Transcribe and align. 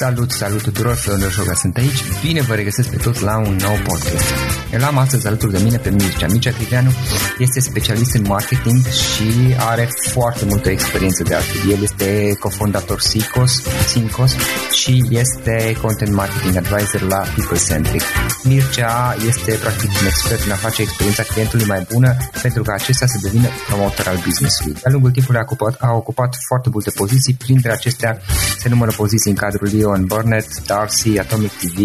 Salut, 0.00 0.30
salut 0.30 0.62
tuturor, 0.62 0.94
Florin 0.94 1.28
Șoga 1.28 1.54
sunt 1.54 1.76
aici. 1.76 2.02
Bine 2.22 2.40
vă 2.40 2.54
regăsesc 2.54 2.88
pe 2.88 2.96
toți 2.96 3.22
la 3.22 3.36
un 3.38 3.56
nou 3.56 3.76
podcast. 3.84 4.24
El 4.72 4.82
am 4.82 4.98
astăzi 4.98 5.26
alături 5.26 5.52
de 5.52 5.58
mine 5.62 5.76
pe 5.76 5.90
Mircea. 5.90 6.26
Mircea 6.26 6.50
Criveanu 6.50 6.90
este 7.38 7.60
specialist 7.60 8.14
în 8.14 8.24
marketing 8.28 8.86
și 8.86 9.54
are 9.58 9.88
foarte 10.10 10.44
multă 10.44 10.70
experiență 10.70 11.22
de 11.22 11.34
altfel. 11.34 11.70
El 11.70 11.82
este 11.82 12.36
cofondator 12.38 13.00
Sicos, 13.00 13.62
Sincos 13.86 14.36
și 14.72 15.04
este 15.10 15.76
content 15.82 16.12
marketing 16.12 16.56
advisor 16.56 17.00
la 17.00 17.22
PeopleCentric. 17.34 18.02
Mircea 18.44 19.16
este 19.26 19.52
practic 19.52 19.88
un 20.00 20.06
expert 20.06 20.44
în 20.44 20.50
a 20.50 20.54
face 20.54 20.82
experiența 20.82 21.22
clientului 21.22 21.66
mai 21.66 21.86
bună 21.92 22.16
pentru 22.42 22.62
ca 22.62 22.72
acesta 22.72 23.06
să 23.06 23.18
devină 23.22 23.48
promotor 23.68 24.06
al 24.08 24.18
business-ului. 24.24 24.72
De-a 24.72 24.90
lungul 24.92 25.10
timpului 25.10 25.40
a 25.40 25.42
ocupat, 25.42 25.74
a 25.78 25.92
ocupat 25.92 26.36
foarte 26.48 26.68
multe 26.72 26.90
poziții, 26.90 27.34
printre 27.34 27.72
acestea 27.72 28.18
se 28.58 28.68
numără 28.68 28.90
poziții 28.96 29.30
în 29.30 29.36
cadrul 29.36 29.68
Leon 29.90 30.06
Burnett, 30.06 30.66
Darcy, 30.66 31.18
Atomic 31.18 31.50
TV, 31.50 31.78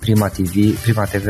Prima 0.00 0.28
TV, 0.28 0.80
Prima 0.82 1.04
TV, 1.04 1.26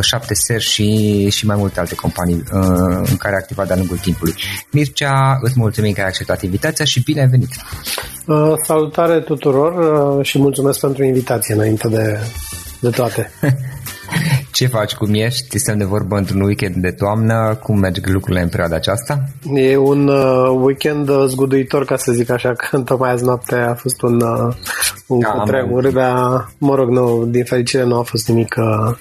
7 0.00 0.26
uh, 0.30 0.36
Ser 0.36 0.60
și, 0.60 1.28
și 1.28 1.46
mai 1.46 1.56
multe 1.56 1.80
alte 1.80 1.94
companii 1.94 2.34
uh, 2.34 3.08
în 3.10 3.16
care 3.16 3.34
a 3.34 3.38
activat 3.40 3.66
de-a 3.66 3.76
lungul 3.76 3.98
timpului. 3.98 4.34
Mircea, 4.70 5.38
îți 5.40 5.54
mulțumim 5.56 5.92
că 5.92 6.00
ai 6.00 6.06
acceptat 6.06 6.42
invitația 6.42 6.84
și 6.84 7.02
bine 7.02 7.20
ai 7.20 7.28
venit! 7.28 7.50
Uh, 8.26 8.52
salutare 8.62 9.20
tuturor 9.20 10.24
și 10.24 10.38
mulțumesc 10.38 10.80
pentru 10.80 11.04
invitație 11.04 11.54
înainte 11.54 11.88
de, 11.88 12.18
de 12.80 12.90
toate. 12.90 13.30
Ce 14.56 14.66
faci? 14.66 14.94
Cum 14.94 15.14
ești? 15.14 15.58
Stăm 15.58 15.78
de 15.78 15.84
vorbă 15.84 16.16
într-un 16.16 16.40
weekend 16.40 16.74
de 16.74 16.90
toamnă. 16.90 17.58
Cum 17.62 17.78
merg 17.78 18.06
lucrurile 18.06 18.42
în 18.42 18.48
perioada 18.48 18.76
aceasta? 18.76 19.24
E 19.54 19.76
un 19.76 20.08
uh, 20.08 20.58
weekend 20.60 21.08
uh, 21.08 21.24
zguduitor, 21.26 21.84
ca 21.84 21.96
să 21.96 22.12
zic 22.12 22.30
așa, 22.30 22.52
că 22.70 22.78
tocmai 22.78 23.10
azi 23.10 23.24
noapte 23.24 23.54
a 23.54 23.74
fost 23.74 24.02
un, 24.02 24.20
uh, 24.20 24.54
un 25.06 25.20
da, 25.20 25.28
cutremur, 25.28 25.88
dar, 25.88 26.48
mă 26.58 26.74
rog, 26.74 26.88
nu, 26.88 27.24
din 27.24 27.44
fericire 27.44 27.84
nu 27.84 27.98
a 27.98 28.02
fost 28.02 28.28
nimic 28.28 28.54
uh, 28.58 28.96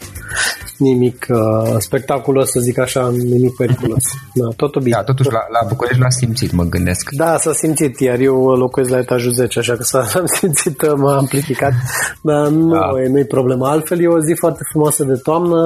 nimic 0.78 1.26
uh, 1.30 1.76
spectaculos, 1.78 2.50
să 2.50 2.60
zic 2.60 2.80
așa, 2.80 3.12
nimic 3.12 3.56
periculos. 3.56 4.04
Da, 4.34 4.48
totul 4.56 4.82
bine. 4.82 4.96
Da, 4.96 5.04
totuși 5.04 5.32
la, 5.32 5.40
la 5.50 5.68
București 5.68 6.02
l-a 6.02 6.10
simțit, 6.10 6.52
mă 6.52 6.64
gândesc. 6.64 7.10
Da, 7.12 7.38
s-a 7.38 7.54
simțit, 7.54 8.00
iar 8.00 8.20
eu 8.20 8.46
locuiesc 8.46 8.92
la 8.92 8.98
etajul 8.98 9.32
10, 9.32 9.60
așa 9.60 9.76
că 9.76 9.84
s-a 9.84 10.08
simțit, 10.40 10.82
uh, 10.82 10.94
m-a 10.96 11.18
amplificat, 11.18 11.74
dar 12.22 12.48
nu 12.48 12.70
da. 12.70 13.02
e, 13.04 13.08
nu-i 13.08 13.26
problemă. 13.26 13.68
Altfel 13.68 14.02
e 14.02 14.08
o 14.08 14.20
zi 14.20 14.34
foarte 14.40 14.64
frumoasă 14.70 15.04
de 15.04 15.16
toamnă, 15.24 15.60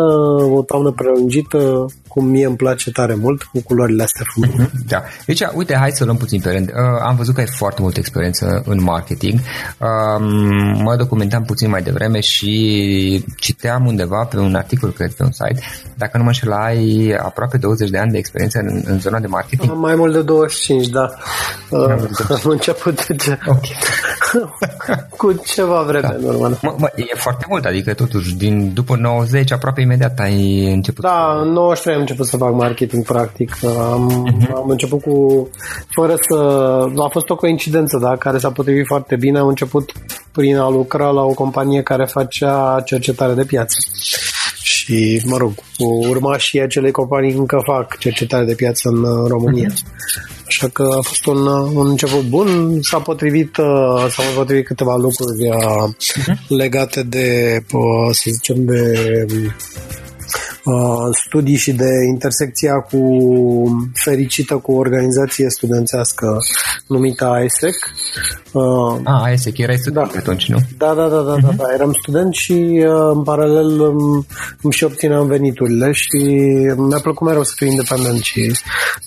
o 0.44 0.62
toamnă 0.62 0.92
prelungită, 0.92 1.86
cum 2.08 2.26
mie 2.26 2.46
îmi 2.46 2.56
place 2.56 2.92
tare 2.92 3.16
mult, 3.16 3.44
cu 3.44 3.62
culorile 3.64 4.04
astea 4.04 4.26
frumoase. 4.32 4.72
Mm-hmm, 4.72 4.88
da. 4.88 5.04
Deci, 5.26 5.42
uite, 5.54 5.76
hai 5.76 5.92
să 5.92 6.04
luăm 6.04 6.18
puțin 6.18 6.42
pe 6.42 6.50
rând. 6.50 6.68
Uh, 6.68 7.02
am 7.04 7.16
văzut 7.16 7.34
că 7.34 7.40
ai 7.40 7.48
foarte 7.48 7.82
multă 7.82 8.00
experiență 8.00 8.64
în 8.66 8.84
marketing. 8.84 9.40
Uh, 9.40 10.26
mă 10.84 10.96
documentam 10.98 11.44
puțin 11.44 11.70
mai 11.70 11.82
devreme 11.82 12.20
și 12.20 13.26
citeam 13.36 13.86
undeva 13.86 14.26
pe 14.30 14.38
un 14.38 14.56
articol 14.56 14.90
cred, 15.00 15.14
pe 15.14 15.24
un 15.24 15.32
site. 15.32 15.62
Dacă 15.98 16.18
nu 16.18 16.24
mă 16.24 16.30
înșel, 16.30 16.52
ai 16.52 17.16
aproape 17.24 17.58
20 17.58 17.90
de 17.90 17.98
ani 17.98 18.12
de 18.12 18.18
experiență 18.18 18.60
în, 18.60 18.82
în 18.86 19.00
zona 19.00 19.20
de 19.20 19.28
marketing? 19.28 19.72
Mai 19.74 19.96
mult 19.96 20.14
de 20.14 20.22
25, 20.22 20.88
da. 20.88 21.10
Uh, 21.70 21.90
am 22.30 22.50
început 22.50 23.18
ce... 23.18 23.38
Okay. 23.46 23.78
cu 25.18 25.34
ceva 25.34 25.82
vreme 25.82 26.08
da. 26.08 26.16
în 26.18 26.24
urmă. 26.24 26.58
Mă, 26.62 26.76
mă, 26.78 26.90
e 26.96 27.16
foarte 27.16 27.46
mult, 27.50 27.66
adică 27.66 27.94
totuși 27.94 28.36
din 28.36 28.74
după 28.74 28.96
90 28.96 29.52
aproape 29.52 29.82
imediat 29.82 30.20
ai 30.20 30.72
început. 30.74 31.04
Da, 31.04 31.40
în 31.42 31.52
93 31.52 31.94
am 31.96 32.02
început 32.02 32.26
să 32.26 32.38
fac 32.38 32.54
marketing 32.54 33.06
practic. 33.06 33.56
Am, 33.64 34.26
uh-huh. 34.28 34.56
am 34.56 34.70
început 34.70 35.02
cu 35.02 35.50
fără 35.90 36.16
să 36.30 36.36
a 37.06 37.08
fost 37.12 37.30
o 37.30 37.36
coincidență, 37.36 37.98
da, 38.02 38.16
care 38.16 38.38
s-a 38.38 38.52
potrivit 38.52 38.86
foarte 38.86 39.16
bine. 39.16 39.40
Am 39.40 39.48
început 39.48 39.92
prin 40.32 40.58
a 40.58 40.70
lucra 40.70 41.10
la 41.10 41.22
o 41.22 41.34
companie 41.34 41.82
care 41.82 42.06
facea 42.06 42.82
cercetare 42.86 43.34
de 43.34 43.44
piață 43.44 43.78
și, 44.90 45.22
mă 45.26 45.38
rog, 45.38 45.52
urmașii 46.10 46.62
acelei 46.62 46.92
companii 46.92 47.34
încă 47.34 47.62
fac 47.66 47.98
cercetare 47.98 48.46
de 48.46 48.54
piață 48.54 48.90
în 48.90 49.04
uh, 49.04 49.28
România. 49.28 49.70
Uh-huh. 49.70 50.46
Așa 50.46 50.68
că 50.68 50.84
a 50.98 51.02
fost 51.02 51.26
un, 51.26 51.48
uh, 51.48 51.72
un 51.74 51.88
început 51.88 52.24
bun, 52.24 52.80
s-a 52.82 53.00
potrivit, 53.00 53.58
uh, 53.58 54.08
s-au 54.10 54.26
potrivit 54.36 54.66
câteva 54.66 54.96
lucruri 54.96 55.50
uh-huh. 55.50 56.48
legate 56.48 57.04
de, 57.04 57.60
să 58.12 58.30
zicem, 58.32 58.66
de 58.66 59.26
Uh, 60.64 61.16
studii 61.26 61.56
și 61.56 61.74
de 61.74 61.90
intersecția 62.08 62.74
cu 62.74 63.02
fericită 63.94 64.58
cu 64.58 64.72
o 64.72 64.78
organizație 64.78 65.50
studențească 65.50 66.38
numită 66.88 67.42
ISEC. 67.46 67.76
Uh, 68.52 68.98
ah, 69.04 69.34
ISEC, 69.34 69.58
erai 69.58 69.78
student 69.78 70.12
da. 70.12 70.20
atunci, 70.20 70.50
nu? 70.50 70.58
Da, 70.78 70.94
da, 70.94 71.08
da, 71.08 71.22
da, 71.22 71.36
uh-huh. 71.36 71.42
da, 71.42 71.64
da, 71.64 71.74
eram 71.74 71.92
student 72.02 72.34
și 72.34 72.84
uh, 72.86 73.12
în 73.14 73.24
paralel 73.24 73.80
um, 73.80 74.26
îmi 74.62 74.74
și 74.74 74.84
obțineam 74.84 75.28
veniturile 75.28 75.92
și 75.92 76.18
mi-a 76.78 77.00
plăcut 77.02 77.28
mereu 77.28 77.44
să 77.44 77.54
fiu 77.56 77.68
independent 77.68 78.20
și 78.22 78.52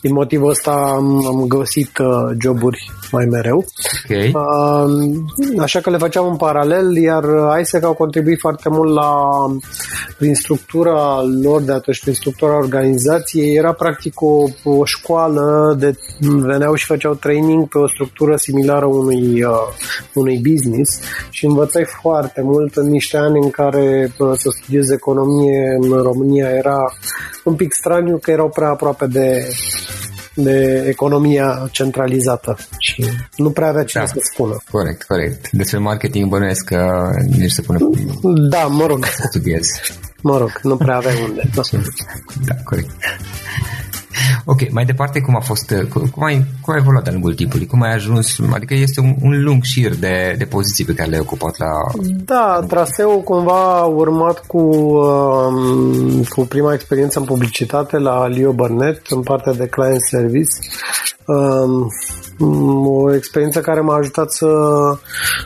din 0.00 0.12
motivul 0.12 0.50
ăsta 0.50 0.70
am, 0.70 1.26
am 1.26 1.46
găsit 1.46 1.98
uh, 1.98 2.36
joburi 2.42 2.90
mai 3.12 3.24
mereu. 3.24 3.64
Okay. 4.04 4.32
Uh, 4.34 5.60
așa 5.60 5.80
că 5.80 5.90
le 5.90 5.96
făceam 5.96 6.26
în 6.26 6.36
paralel, 6.36 6.96
iar 6.96 7.24
ISEC 7.60 7.84
au 7.84 7.94
contribuit 7.94 8.38
foarte 8.38 8.68
mult 8.68 8.94
la 8.94 9.10
prin 10.18 10.34
structura 10.34 11.22
lor 11.42 11.62
de 11.62 11.72
atunci, 11.72 12.00
prin 12.00 12.14
structura 12.14 12.56
organizației, 12.56 13.54
era 13.56 13.72
practic 13.72 14.20
o, 14.20 14.44
o 14.64 14.84
școală 14.84 15.76
de 15.78 15.94
veneau 16.20 16.74
și 16.74 16.86
făceau 16.86 17.14
training 17.14 17.68
pe 17.68 17.78
o 17.78 17.88
structură 17.88 18.36
similară 18.36 18.86
unui, 18.86 19.31
uh, 19.32 19.52
unui 20.14 20.42
business 20.50 21.00
și 21.30 21.44
învățai 21.44 21.84
foarte 22.00 22.42
mult 22.42 22.76
în 22.76 22.88
niște 22.88 23.16
ani 23.16 23.38
în 23.42 23.50
care 23.50 24.12
uh, 24.18 24.32
să 24.36 24.48
studiezi 24.60 24.92
economie 24.92 25.76
în 25.80 26.02
România 26.02 26.48
era 26.48 26.78
un 27.44 27.54
pic 27.54 27.72
straniu 27.72 28.18
că 28.18 28.30
erau 28.30 28.48
prea 28.48 28.68
aproape 28.68 29.06
de 29.06 29.46
de 30.34 30.84
economia 30.88 31.68
centralizată 31.70 32.56
și 32.78 33.04
nu 33.36 33.50
prea 33.50 33.68
avea 33.68 33.84
cine 33.84 34.02
da. 34.02 34.08
să 34.08 34.18
spună. 34.32 34.56
Corect, 34.70 35.02
corect. 35.02 35.50
Despre 35.50 35.78
marketing 35.78 36.28
bănuiesc 36.28 36.64
că 36.64 37.10
nici 37.26 37.50
să 37.50 37.62
pune... 37.62 37.78
Da, 38.50 38.66
mă 38.66 38.86
rog. 38.86 39.04
Să 39.04 39.24
studiez. 39.28 39.66
Mă 40.22 40.38
rog, 40.38 40.60
nu 40.62 40.76
prea 40.76 40.96
aveai 40.96 41.22
unde. 41.28 41.42
Da, 42.44 42.54
corect. 42.64 42.90
Ok, 44.44 44.70
mai 44.70 44.84
departe, 44.84 45.20
cum 45.20 45.36
a 45.36 45.40
fost, 45.40 45.74
cum 45.90 46.24
ai, 46.24 46.44
cum 46.60 46.74
ai 46.74 46.80
evoluat 46.80 47.04
de-a 47.04 47.12
lungul 47.12 47.34
timpului? 47.34 47.66
Cum 47.66 47.82
ai 47.82 47.94
ajuns, 47.94 48.38
adică 48.52 48.74
este 48.74 49.00
un, 49.00 49.14
un 49.22 49.42
lung 49.42 49.62
șir 49.62 49.94
de, 49.94 50.34
de 50.38 50.44
poziții 50.44 50.84
pe 50.84 50.94
care 50.94 51.08
le-ai 51.08 51.20
ocupat 51.20 51.58
la... 51.58 51.70
Da, 52.24 52.64
traseul 52.68 53.20
cumva 53.20 53.80
a 53.80 53.84
urmat 53.84 54.46
cu, 54.46 54.58
um, 54.58 56.22
cu 56.28 56.46
prima 56.46 56.72
experiență 56.72 57.18
în 57.18 57.24
publicitate 57.24 57.98
la 57.98 58.26
Leo 58.26 58.52
Burnett, 58.52 59.06
în 59.10 59.22
partea 59.22 59.52
de 59.52 59.66
client 59.66 60.02
service. 60.10 60.50
Um, 61.26 61.88
o 62.84 63.14
experiență 63.14 63.60
care 63.60 63.80
m-a 63.80 63.96
ajutat 63.96 64.32
să, 64.32 64.48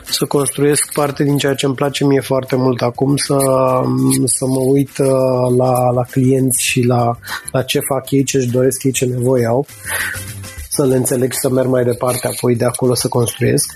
să 0.05 0.25
construiesc 0.25 0.93
parte 0.93 1.23
din 1.23 1.37
ceea 1.37 1.53
ce 1.53 1.65
îmi 1.65 1.75
place 1.75 2.05
mie 2.05 2.21
foarte 2.21 2.55
mult 2.55 2.81
acum, 2.81 3.15
să, 3.15 3.37
să 4.25 4.45
mă 4.45 4.59
uit 4.71 4.97
uh, 4.97 5.07
la, 5.57 5.91
la 5.91 6.01
clienți 6.11 6.63
și 6.63 6.81
la, 6.81 7.17
la 7.51 7.61
ce 7.61 7.79
fac 7.79 8.11
ei, 8.11 8.23
ce 8.23 8.37
își 8.37 8.51
doresc 8.67 8.83
ei, 8.83 8.91
ce 8.91 9.05
nevoie 9.05 9.45
au 9.45 9.65
să 10.69 10.85
le 10.85 10.95
înțeleg 10.95 11.31
și 11.31 11.39
să 11.39 11.49
merg 11.49 11.69
mai 11.69 11.83
departe, 11.83 12.27
apoi 12.27 12.55
de 12.55 12.65
acolo 12.65 12.93
să 12.93 13.07
construiesc. 13.07 13.73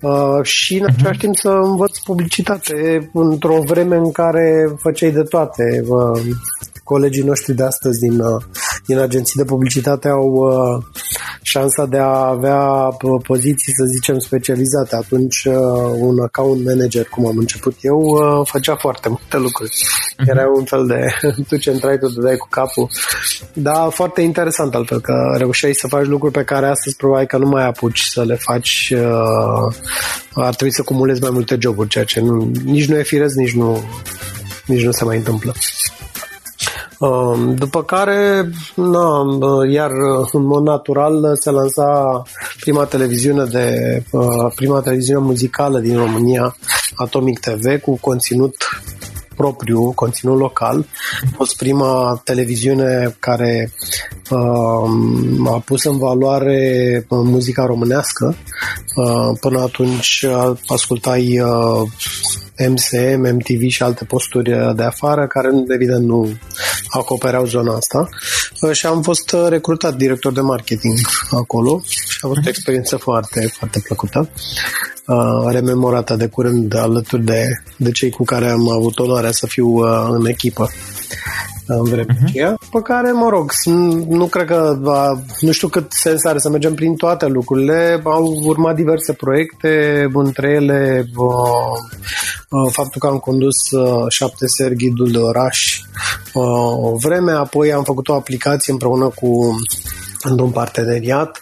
Uh, 0.00 0.42
și 0.42 0.78
în 0.78 0.86
același 0.86 1.18
timp 1.18 1.36
să 1.36 1.48
învăț 1.48 1.98
publicitate 1.98 3.10
într-o 3.12 3.62
vreme 3.66 3.96
în 3.96 4.12
care 4.12 4.74
făceai 4.78 5.10
de 5.10 5.22
toate. 5.22 5.82
Uh, 5.86 6.20
colegii 6.82 7.22
noștri 7.22 7.54
de 7.54 7.62
astăzi 7.62 7.98
din, 7.98 8.20
uh, 8.20 8.42
din 8.86 8.98
agenții 8.98 9.42
de 9.42 9.44
publicitate 9.44 10.08
au 10.08 10.28
uh, 10.32 10.84
șansa 11.44 11.86
de 11.86 11.98
a 11.98 12.28
avea 12.28 12.62
uh, 13.02 13.22
poziții, 13.22 13.72
să 13.76 13.84
zicem, 13.84 14.18
specializate. 14.18 14.96
Atunci 14.96 15.44
un 15.98 16.18
account 16.20 16.64
manager, 16.64 17.06
cum 17.06 17.26
am 17.26 17.36
început 17.38 17.76
eu, 17.80 18.00
făcea 18.44 18.76
foarte 18.76 19.08
multe 19.08 19.36
lucruri. 19.36 19.70
Uh-huh. 19.70 20.28
Era 20.28 20.42
un 20.56 20.64
fel 20.64 20.86
de 20.86 21.06
tu 21.48 21.56
ce 21.56 21.70
întrai, 21.70 21.98
tu 21.98 22.20
dai 22.20 22.36
cu 22.36 22.46
capul. 22.50 22.90
Da, 23.52 23.88
foarte 23.90 24.20
interesant 24.20 24.74
altfel 24.74 25.00
că 25.00 25.14
reușeai 25.36 25.72
să 25.72 25.86
faci 25.86 26.06
lucruri 26.06 26.32
pe 26.32 26.44
care 26.44 26.66
astăzi 26.66 26.96
probabil 26.96 27.26
că 27.26 27.38
nu 27.38 27.48
mai 27.48 27.66
apuci 27.66 28.00
să 28.00 28.24
le 28.24 28.34
faci. 28.34 28.94
Ar 30.34 30.54
trebui 30.54 30.74
să 30.74 30.82
cumulezi 30.82 31.20
mai 31.20 31.30
multe 31.32 31.56
joburi, 31.60 31.88
ceea 31.88 32.04
ce 32.04 32.20
nu, 32.20 32.50
nici 32.64 32.88
nu 32.88 32.96
e 32.98 33.02
firesc, 33.02 33.34
nici 33.34 33.54
nu, 33.54 33.84
nici 34.66 34.84
nu 34.84 34.90
se 34.90 35.04
mai 35.04 35.16
întâmplă. 35.16 35.54
Um, 37.04 37.54
după 37.54 37.82
care, 37.82 38.50
na, 38.74 39.24
iar 39.70 39.90
în 40.32 40.44
mod 40.46 40.62
natural 40.62 41.36
se 41.40 41.50
lansa 41.50 42.22
prima 42.60 42.84
televiziune 42.84 43.44
de 43.44 44.02
uh, 44.10 44.52
prima 44.54 44.80
televiziune 44.80 45.24
muzicală 45.24 45.78
din 45.78 45.96
România, 45.96 46.56
Atomic 46.94 47.38
TV, 47.38 47.80
cu 47.80 47.98
conținut 48.00 48.54
propriu, 49.36 49.92
conținut 49.92 50.38
local. 50.38 50.86
A 51.24 51.32
fost 51.34 51.56
prima 51.56 52.20
televiziune 52.24 53.16
care 53.18 53.72
uh, 54.30 55.50
a 55.54 55.62
pus 55.64 55.84
în 55.84 55.98
valoare 55.98 57.06
muzica 57.08 57.66
românească. 57.66 58.36
Uh, 58.96 59.38
până 59.40 59.60
atunci 59.60 60.26
ascultai 60.66 61.40
uh, 61.40 61.88
MCM, 62.58 63.34
MTV 63.34 63.68
și 63.68 63.82
alte 63.82 64.04
posturi 64.04 64.74
de 64.76 64.82
afară 64.82 65.26
care 65.26 65.48
evident 65.68 66.04
nu 66.04 66.32
acopereau 66.88 67.46
zona 67.46 67.74
asta. 67.76 68.08
Uh, 68.60 68.72
și 68.72 68.86
am 68.86 69.02
fost 69.02 69.32
uh, 69.32 69.46
recrutat 69.48 69.96
director 69.96 70.32
de 70.32 70.40
marketing 70.40 70.98
acolo 71.30 71.80
și 71.84 72.18
a 72.20 72.26
fost 72.26 72.46
o 72.46 72.48
experiență 72.48 72.96
foarte, 72.96 73.50
foarte 73.58 73.80
plăcută. 73.84 74.28
Uh, 75.06 75.52
rememorată 75.52 76.14
de 76.14 76.26
curând 76.26 76.76
alături 76.76 77.24
de, 77.24 77.44
de 77.76 77.90
cei 77.90 78.10
cu 78.10 78.24
care 78.24 78.50
am 78.50 78.70
avut 78.70 78.98
onoarea 78.98 79.30
să 79.30 79.46
fiu 79.46 79.66
uh, 79.66 80.06
în 80.10 80.26
echipă 80.26 80.68
în 81.66 81.84
vremea 81.84 82.16
uh-huh. 82.16 82.28
aceea, 82.28 82.58
pe 82.70 82.80
care, 82.82 83.12
mă 83.12 83.28
rog, 83.28 83.50
nu 84.08 84.26
cred 84.26 84.46
că, 84.46 84.78
nu 85.40 85.52
știu 85.52 85.68
cât 85.68 85.92
sens 85.92 86.24
are 86.24 86.38
să 86.38 86.50
mergem 86.50 86.74
prin 86.74 86.94
toate 86.94 87.26
lucrurile, 87.26 88.00
au 88.04 88.40
urmat 88.42 88.74
diverse 88.74 89.12
proiecte, 89.12 90.06
între 90.12 90.48
ele 90.48 91.04
faptul 92.70 93.00
că 93.00 93.06
am 93.06 93.18
condus 93.18 93.56
șapte 94.08 94.46
seri 94.46 94.76
ghidul 94.76 95.10
de 95.10 95.18
oraș 95.18 95.80
o 96.32 96.96
vreme, 96.96 97.32
apoi 97.32 97.72
am 97.72 97.84
făcut 97.84 98.08
o 98.08 98.14
aplicație 98.14 98.72
împreună 98.72 99.08
cu 99.08 99.56
într-un 100.24 100.50
parteneriat. 100.50 101.40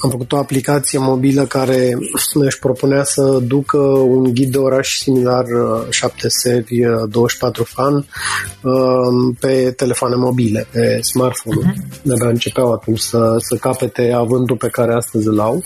Am 0.00 0.10
făcut 0.10 0.32
o 0.32 0.36
aplicație 0.36 0.98
mobilă 0.98 1.44
care 1.44 1.98
își 2.34 2.58
propunea 2.58 3.04
să 3.04 3.38
ducă 3.42 3.78
un 4.06 4.22
ghid 4.34 4.50
de 4.50 4.58
oraș 4.58 4.96
similar 4.96 5.44
7 5.90 6.14
uh, 6.16 6.30
seri 6.42 6.80
24 7.08 7.62
uh, 7.62 7.68
fan 7.72 7.94
uh, 7.94 9.34
pe 9.40 9.72
telefoane 9.76 10.14
mobile, 10.14 10.66
pe 10.72 10.98
smartphone. 11.02 11.72
Uh-huh. 11.72 12.02
De-abia 12.02 12.28
începeau 12.28 12.72
atunci 12.72 13.00
să, 13.00 13.36
să 13.38 13.56
capete 13.56 14.12
avântul 14.12 14.56
pe 14.56 14.68
care 14.68 14.94
astăzi 14.94 15.26
îl 15.26 15.40
au 15.40 15.62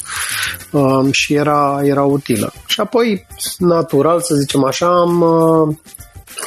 și 1.10 1.34
era, 1.34 1.80
era 1.82 2.02
utilă. 2.02 2.52
Și 2.66 2.80
apoi, 2.80 3.26
natural, 3.58 4.20
să 4.20 4.34
zicem 4.34 4.64
așa, 4.64 4.86
am 4.86 5.24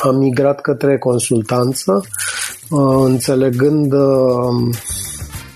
am 0.01 0.15
migrat 0.17 0.61
către 0.61 0.97
consultanță, 0.97 2.01
înțelegând 3.03 3.93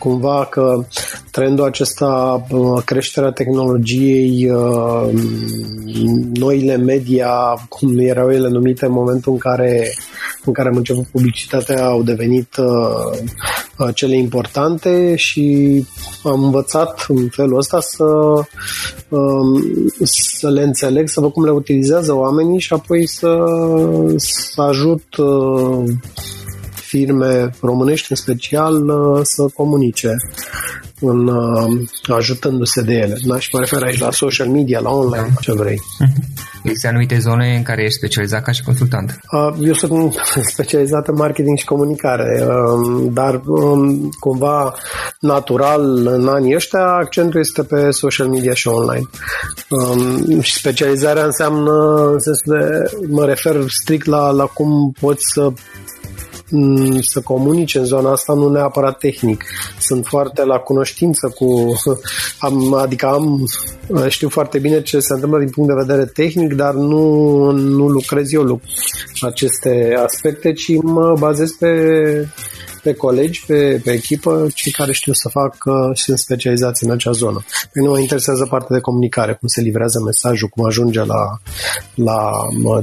cumva 0.05 0.45
că 0.45 0.85
trendul 1.31 1.65
acesta, 1.65 2.45
creșterea 2.85 3.31
tehnologiei, 3.31 4.49
uh, 4.49 5.09
noile 6.33 6.77
media, 6.77 7.29
cum 7.69 7.97
erau 7.97 8.31
ele 8.31 8.49
numite 8.49 8.85
în 8.85 8.91
momentul 8.91 9.31
în 9.31 9.37
care, 9.37 9.93
în 10.45 10.53
care 10.53 10.69
am 10.69 10.75
început 10.75 11.07
publicitatea, 11.07 11.85
au 11.85 12.03
devenit 12.03 12.55
uh, 12.57 13.19
uh, 13.77 13.95
cele 13.95 14.15
importante 14.15 15.15
și 15.15 15.85
am 16.23 16.43
învățat 16.43 17.05
în 17.07 17.27
felul 17.29 17.57
ăsta 17.57 17.79
să, 17.79 18.03
um, 19.09 19.61
să 20.03 20.49
le 20.49 20.61
înțeleg, 20.61 21.07
să 21.07 21.19
văd 21.19 21.31
cum 21.31 21.45
le 21.45 21.51
utilizează 21.51 22.13
oamenii 22.13 22.59
și 22.59 22.73
apoi 22.73 23.07
să, 23.07 23.37
să 24.15 24.61
ajut 24.61 25.05
firme 26.95 27.49
românești 27.61 28.07
în 28.09 28.15
special 28.15 28.89
uh, 28.89 29.19
să 29.23 29.45
comunice 29.53 30.09
în, 30.99 31.27
uh, 31.27 31.87
ajutându-se 32.07 32.81
de 32.81 32.93
ele. 32.93 33.17
Da? 33.25 33.39
Și 33.39 33.49
mă 33.53 33.59
refer 33.59 33.81
aici 33.83 33.99
la 33.99 34.11
social 34.11 34.47
media, 34.47 34.79
la 34.79 34.89
online, 34.89 35.33
ce 35.41 35.53
vrei. 35.53 35.79
Există 36.63 36.87
anumite 36.87 37.19
zone 37.19 37.55
în 37.55 37.63
care 37.63 37.83
ești 37.83 37.97
specializat 37.97 38.43
ca 38.43 38.51
și 38.51 38.63
consultant? 38.63 39.19
Uh, 39.31 39.55
eu 39.67 39.73
sunt 39.73 40.13
specializat 40.53 41.07
în 41.07 41.15
marketing 41.17 41.57
și 41.57 41.65
comunicare, 41.65 42.45
um, 42.45 43.13
dar 43.13 43.41
um, 43.45 44.09
cumva 44.19 44.73
natural 45.19 46.07
în 46.07 46.27
anii 46.27 46.55
ăștia 46.55 46.85
accentul 46.85 47.39
este 47.39 47.63
pe 47.63 47.91
social 47.91 48.27
media 48.27 48.53
și 48.53 48.67
online. 48.67 49.09
Um, 49.69 50.41
și 50.41 50.53
specializarea 50.53 51.23
înseamnă, 51.23 51.95
în 52.11 52.19
sensul 52.19 52.57
de, 52.57 53.07
mă 53.09 53.25
refer 53.25 53.63
strict 53.67 54.05
la, 54.05 54.31
la 54.31 54.45
cum 54.45 54.91
poți 54.99 55.23
să 55.33 55.41
Mm, 55.41 56.04
să 57.01 57.21
comunice 57.21 57.77
în 57.77 57.85
zona 57.85 58.11
asta, 58.11 58.33
nu 58.33 58.49
neapărat 58.49 58.97
tehnic. 58.97 59.43
Sunt 59.79 60.05
foarte 60.05 60.43
la 60.43 60.57
cunoștință 60.57 61.33
cu... 61.35 61.73
Am, 62.39 62.73
adică 62.73 63.05
am, 63.05 63.45
știu 64.07 64.29
foarte 64.29 64.59
bine 64.59 64.81
ce 64.81 64.99
se 64.99 65.13
întâmplă 65.13 65.39
din 65.39 65.49
punct 65.49 65.69
de 65.69 65.83
vedere 65.85 66.05
tehnic, 66.05 66.53
dar 66.53 66.73
nu, 66.73 67.51
nu 67.51 67.87
lucrez 67.87 68.31
eu 68.31 68.61
aceste 69.21 69.95
aspecte, 70.03 70.53
ci 70.53 70.71
mă 70.81 71.15
bazez 71.19 71.51
pe 71.51 71.69
pe 72.85 72.93
colegi, 72.93 73.45
pe, 73.47 73.81
pe 73.83 73.91
echipă, 73.91 74.47
cei 74.53 74.71
care 74.71 74.91
știu 74.91 75.13
să 75.13 75.29
facă 75.29 75.91
și 75.93 76.03
sunt 76.03 76.17
specializați 76.17 76.83
în 76.83 76.91
acea 76.91 77.11
zonă. 77.11 77.45
Pe 77.71 77.79
nu 77.81 77.89
mă 77.89 77.99
interesează 77.99 78.45
partea 78.45 78.75
de 78.75 78.81
comunicare, 78.81 79.33
cum 79.33 79.47
se 79.47 79.61
livrează 79.61 79.99
mesajul, 80.05 80.47
cum 80.47 80.65
ajunge 80.65 81.03
la, 81.03 81.39
la 81.95 82.19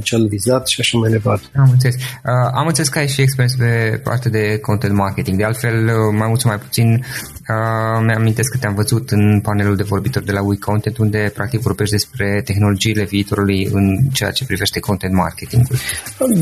cel 0.01 0.27
vizat 0.27 0.67
și 0.67 0.77
așa 0.79 0.97
mai 0.97 1.09
departe. 1.09 1.45
Am 1.55 1.69
înțeles. 1.71 1.95
Uh, 1.95 2.49
am 2.53 2.67
înțeles 2.67 2.89
că 2.89 2.99
ai 2.99 3.07
și 3.07 3.21
experiență 3.21 3.57
pe 3.59 4.01
partea 4.03 4.31
de 4.31 4.57
content 4.61 4.93
marketing. 4.93 5.37
De 5.37 5.43
altfel, 5.43 5.77
uh, 5.85 6.15
mai 6.17 6.27
mult 6.27 6.39
sau 6.39 6.49
mai 6.49 6.59
puțin, 6.59 6.87
uh, 6.93 8.03
mi-amintesc 8.05 8.51
că 8.51 8.57
te-am 8.57 8.75
văzut 8.75 9.09
în 9.11 9.41
panelul 9.41 9.75
de 9.75 9.83
vorbitori 9.83 10.25
de 10.25 10.31
la 10.31 10.43
WeContent, 10.43 10.97
unde 10.97 11.31
practic 11.33 11.59
vorbești 11.59 11.95
despre 11.95 12.41
tehnologiile 12.45 13.03
viitorului 13.03 13.69
în 13.71 13.97
ceea 14.13 14.31
ce 14.31 14.45
privește 14.45 14.79
content 14.79 15.13
marketing-ul. 15.13 15.77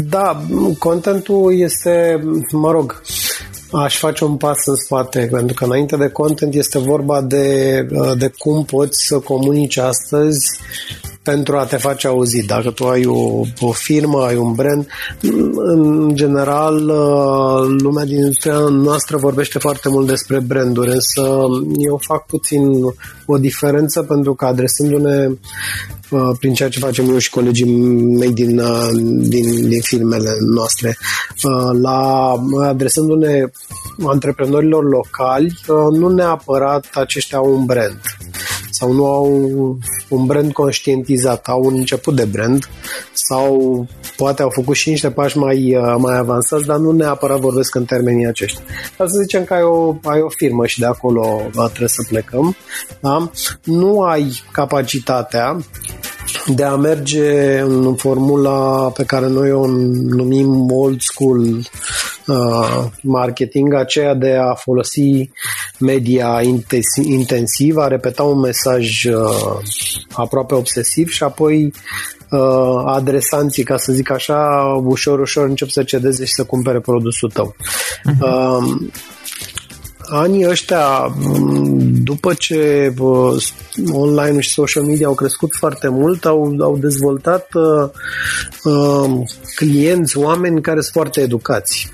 Da, 0.10 0.46
contentul 0.80 1.60
este, 1.60 2.24
mă 2.52 2.72
rog, 2.72 3.02
aș 3.72 3.98
face 3.98 4.24
un 4.24 4.38
pas 4.38 4.66
în 4.66 4.76
spate, 4.76 5.28
pentru 5.32 5.54
că 5.54 5.66
înainte 5.66 5.98
de 5.98 6.10
content 6.10 6.54
este 6.54 6.80
vorba 6.80 7.22
de, 7.22 7.82
de 8.18 8.32
cum 8.38 8.64
poți 8.64 9.06
să 9.06 9.20
comunici 9.20 9.78
astăzi 9.78 10.60
pentru 11.24 11.58
a 11.58 11.66
te 11.66 11.78
face 11.78 12.08
auzit. 12.08 12.48
Dacă 12.48 12.72
tu 12.72 12.88
ai 12.88 13.06
o, 13.06 13.42
o 13.60 13.72
firmă, 13.72 14.24
ai 14.24 14.36
un 14.36 14.54
brand, 14.54 14.88
în 15.56 16.12
general 16.16 16.86
lumea 17.78 18.06
din 18.06 18.18
industria 18.18 18.58
noastră 18.58 19.18
vorbește 19.18 19.60
foarte 19.60 19.90
mult 19.90 20.08
despre 20.08 20.40
branduri, 20.40 20.90
însă 20.90 21.46
eu 21.78 22.00
fac 22.02 22.26
puțin 22.26 22.62
o 23.26 23.38
diferență 23.38 24.04
pentru 24.04 24.34
că 24.34 24.46
adresându-ne 24.46 25.30
Uh, 26.12 26.30
prin 26.40 26.54
ceea 26.54 26.70
ce 26.70 26.80
facem 26.80 27.10
eu 27.10 27.18
și 27.18 27.30
colegii 27.30 27.66
mei 28.18 28.34
din, 28.34 28.60
uh, 28.60 28.90
din, 29.18 29.68
din 29.70 29.82
filmele 29.82 30.30
noastre, 30.56 30.98
uh, 31.44 31.80
la 31.82 32.34
adresându-ne 32.62 33.46
antreprenorilor 34.08 34.84
locali, 34.84 35.54
nu 35.92 36.10
neapărat 36.10 36.86
aceștia 36.94 37.38
au 37.38 37.54
un 37.54 37.66
brand 37.66 38.00
sau 38.82 38.92
nu 38.92 39.06
au 39.06 39.28
un 40.10 40.26
brand 40.26 40.54
conștientizat, 40.54 41.48
au 41.48 41.64
un 41.64 41.74
început 41.78 42.16
de 42.16 42.26
brand 42.26 42.70
sau 43.14 43.88
poate 44.18 44.42
au 44.42 44.50
făcut 44.50 44.76
și 44.76 44.90
niște 44.90 45.12
pași 45.12 45.38
mai, 45.38 45.78
mai 45.98 46.18
avansați, 46.18 46.66
dar 46.66 46.78
nu 46.78 46.92
neapărat 46.92 47.40
vorbesc 47.40 47.76
în 47.76 47.86
termenii 47.86 48.26
aceștia. 48.26 48.62
Dar 48.98 49.08
să 49.08 49.20
zicem 49.22 49.44
că 49.44 49.54
ai 49.54 49.64
o, 49.64 49.96
ai 50.04 50.22
o 50.22 50.30
firmă 50.30 50.66
și 50.66 50.80
de 50.80 50.86
acolo 50.86 51.42
trebuie 51.52 51.88
să 51.88 52.06
plecăm, 52.10 52.56
da? 53.00 53.32
nu 53.64 54.02
ai 54.02 54.44
capacitatea 54.52 55.58
de 56.46 56.64
a 56.64 56.76
merge 56.76 57.60
în 57.60 57.96
formula 57.96 58.92
pe 58.92 59.04
care 59.04 59.28
noi 59.28 59.52
o 59.52 59.66
numim 59.68 60.72
old 60.72 61.02
school 61.02 61.42
uh, 62.28 62.86
marketing, 63.02 63.74
aceea 63.74 64.14
de 64.14 64.36
a 64.36 64.54
folosi 64.54 65.30
media 65.80 66.42
intensiv, 67.04 67.78
a 67.78 67.88
repeta 67.88 68.24
un 68.24 68.40
mesaj 68.40 69.04
uh, 69.04 69.58
aproape 70.12 70.54
obsesiv 70.54 71.10
și 71.10 71.24
apoi 71.24 71.74
uh, 72.30 72.84
adresanții, 72.86 73.64
ca 73.64 73.78
să 73.78 73.92
zic 73.94 74.12
așa, 74.12 74.48
ușor, 74.84 75.20
ușor 75.20 75.48
încep 75.48 75.70
să 75.70 75.84
cedeze 75.84 76.26
și 76.26 76.34
să 76.34 76.44
cumpere 76.44 76.80
produsul 76.80 77.30
tău. 77.30 77.56
Uh-huh. 77.56 78.20
Uh, 78.20 78.82
anii 80.12 80.48
ăștia, 80.50 81.16
după 82.04 82.34
ce 82.34 82.94
online 83.92 84.40
și 84.40 84.50
social 84.50 84.84
media 84.84 85.08
au 85.08 85.14
crescut 85.14 85.50
foarte 85.60 85.88
mult, 85.88 86.26
au, 86.26 86.56
au 86.60 86.78
dezvoltat 86.78 87.48
uh, 87.54 87.90
uh, 88.64 89.12
clienți, 89.56 90.18
oameni 90.18 90.62
care 90.62 90.82
sunt 90.82 90.94
foarte 90.94 91.22
educați, 91.22 91.94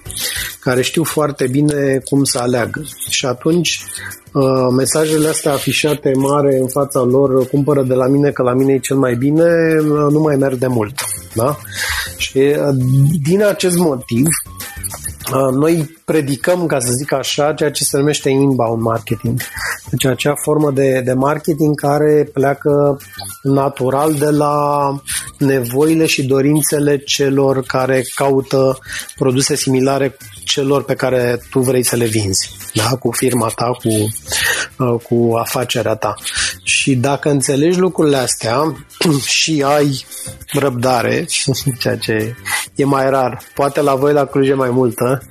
care 0.59 0.81
știu 0.81 1.03
foarte 1.03 1.47
bine 1.47 2.01
cum 2.05 2.23
să 2.23 2.39
aleagă. 2.39 2.83
Și 3.09 3.25
atunci 3.25 3.83
uh, 4.33 4.67
mesajele 4.77 5.27
astea 5.27 5.53
afișate 5.53 6.11
mare 6.15 6.57
în 6.61 6.67
fața 6.67 7.01
lor, 7.01 7.47
cumpără 7.47 7.83
de 7.83 7.93
la 7.93 8.07
mine 8.07 8.29
că 8.29 8.43
la 8.43 8.53
mine 8.53 8.73
e 8.73 8.79
cel 8.79 8.97
mai 8.97 9.15
bine, 9.15 9.77
uh, 9.79 10.11
nu 10.11 10.19
mai 10.19 10.35
merg 10.35 10.57
de 10.57 10.67
mult. 10.67 10.95
Da? 11.33 11.57
Și 12.17 12.37
uh, 12.37 12.75
din 13.23 13.43
acest 13.43 13.77
motiv, 13.77 14.25
noi 15.51 15.97
predicăm, 16.05 16.65
ca 16.65 16.79
să 16.79 16.91
zic 16.91 17.11
așa, 17.11 17.53
ceea 17.53 17.71
ce 17.71 17.83
se 17.83 17.97
numește 17.97 18.29
inbound 18.29 18.81
marketing. 18.81 19.41
Deci 19.89 20.05
acea 20.05 20.33
formă 20.43 20.71
de, 20.71 21.01
de 21.05 21.13
marketing 21.13 21.79
care 21.79 22.29
pleacă 22.33 22.99
natural 23.41 24.13
de 24.13 24.29
la 24.29 24.95
nevoile 25.37 26.05
și 26.05 26.25
dorințele 26.25 26.97
celor 26.97 27.63
care 27.63 28.01
caută 28.15 28.77
produse 29.15 29.55
similare 29.55 30.17
celor 30.47 30.83
pe 30.83 30.93
care 30.93 31.41
tu 31.49 31.59
vrei 31.59 31.83
să 31.83 31.95
le 31.95 32.05
vinzi, 32.05 32.55
da? 32.73 32.89
cu 32.99 33.11
firma 33.11 33.47
ta, 33.55 33.65
cu, 33.65 33.89
uh, 34.83 35.01
cu 35.01 35.35
afacerea 35.35 35.95
ta. 35.95 36.13
Și 36.63 36.95
dacă 36.95 37.29
înțelegi 37.29 37.79
lucrurile 37.79 38.17
astea 38.17 38.85
și 39.39 39.63
ai 39.65 40.05
răbdare, 40.51 41.25
ceea 41.79 41.97
ce 41.97 42.35
e 42.77 42.85
mai 42.85 43.09
rar, 43.09 43.41
poate 43.53 43.81
la 43.81 43.95
voi 43.95 44.13
la 44.13 44.25
Cluj 44.25 44.49
e 44.49 44.53
mai 44.53 44.69
multă, 44.69 45.21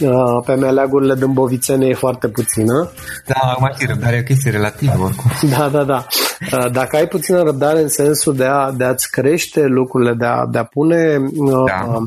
uh, 0.00 0.10
pe 0.46 0.54
meleagurile 0.54 1.14
din 1.14 1.32
Bovițene 1.32 1.86
e 1.86 1.94
foarte 1.94 2.28
puțină. 2.28 2.90
Da, 3.26 3.56
mai 3.60 3.72
fi 3.76 3.86
răbdare, 3.86 4.16
e 4.16 4.20
o 4.20 4.22
chestie 4.22 4.50
relativă 4.50 5.02
oricum. 5.02 5.30
Da, 5.58 5.68
da, 5.68 5.84
da. 5.84 6.06
Uh, 6.52 6.70
dacă 6.70 6.96
ai 6.96 7.06
puțină 7.06 7.42
răbdare 7.42 7.80
în 7.80 7.88
sensul 7.88 8.36
de, 8.36 8.44
a, 8.44 8.70
de 8.70 8.84
a-ți 8.84 9.10
crește 9.10 9.64
lucrurile, 9.66 10.14
de 10.14 10.24
a, 10.24 10.46
de 10.46 10.58
a 10.58 10.64
pune 10.64 11.18
da. 11.66 12.02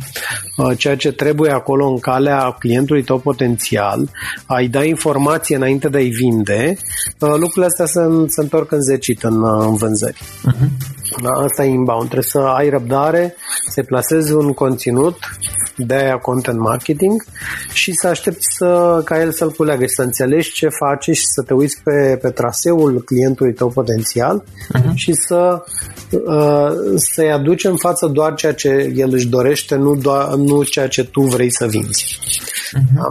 uh, 0.58 0.78
ceea 0.78 0.96
ce 0.96 1.12
trebuie 1.12 1.52
acolo 1.52 1.88
în 1.88 2.00
calea 2.00 2.56
clientului 2.60 3.04
tău 3.04 3.18
potențial, 3.18 4.10
ai 4.46 4.68
da 4.68 4.84
informație 4.84 5.56
înainte 5.56 5.90
de 5.90 5.98
a-i 5.98 6.10
vinde, 6.10 6.78
uh, 7.20 7.30
lucrurile 7.30 7.66
astea 7.66 7.86
se, 7.86 8.02
se 8.28 8.42
întorc 8.42 8.72
în 8.72 8.82
zecit 8.82 9.24
în, 9.24 9.44
în 9.44 9.76
vânzări. 9.76 10.22
Uh-huh. 10.22 10.96
Da, 11.22 11.30
asta 11.30 11.64
e 11.64 11.68
inbound. 11.68 12.10
Trebuie 12.10 12.30
să 12.30 12.40
ai 12.40 12.70
răbdare, 12.70 13.36
să 13.68 13.84
plasezi 13.84 14.34
un 14.34 14.54
conținut, 14.54 15.18
de 15.78 15.94
aia 15.94 16.18
content 16.18 16.60
marketing 16.60 17.24
și 17.74 17.92
să 17.94 18.08
aștepți 18.08 18.48
să, 18.58 19.02
ca 19.06 19.22
el 19.22 19.32
să-l 19.32 19.52
culeagă 19.52 19.84
și 19.84 19.94
să 19.96 20.02
înțelegi 20.02 20.52
ce 20.52 20.68
face 20.70 21.12
și 21.12 21.26
să 21.26 21.42
te 21.42 21.54
uiți 21.54 21.82
pe, 21.84 22.18
pe 22.22 22.30
traseul 22.30 23.02
clientului 23.06 23.54
tău 23.54 23.70
potențial 23.70 24.44
uh-huh. 24.44 24.94
și 24.94 25.14
să 25.14 25.64
uh, 26.10 26.72
să-i 26.96 27.32
aduci 27.32 27.64
în 27.64 27.76
față 27.76 28.08
doar 28.08 28.34
ceea 28.34 28.54
ce 28.54 28.94
el 28.96 29.10
își 29.14 29.28
dorește, 29.28 29.76
nu, 29.76 29.96
doar, 29.96 30.34
nu 30.34 30.64
ceea 30.64 30.88
ce 30.88 31.04
tu 31.04 31.22
vrei 31.22 31.52
să 31.52 31.66
vinzi. 31.66 32.20
Uh-huh. 32.78 32.96
Da? 32.96 33.08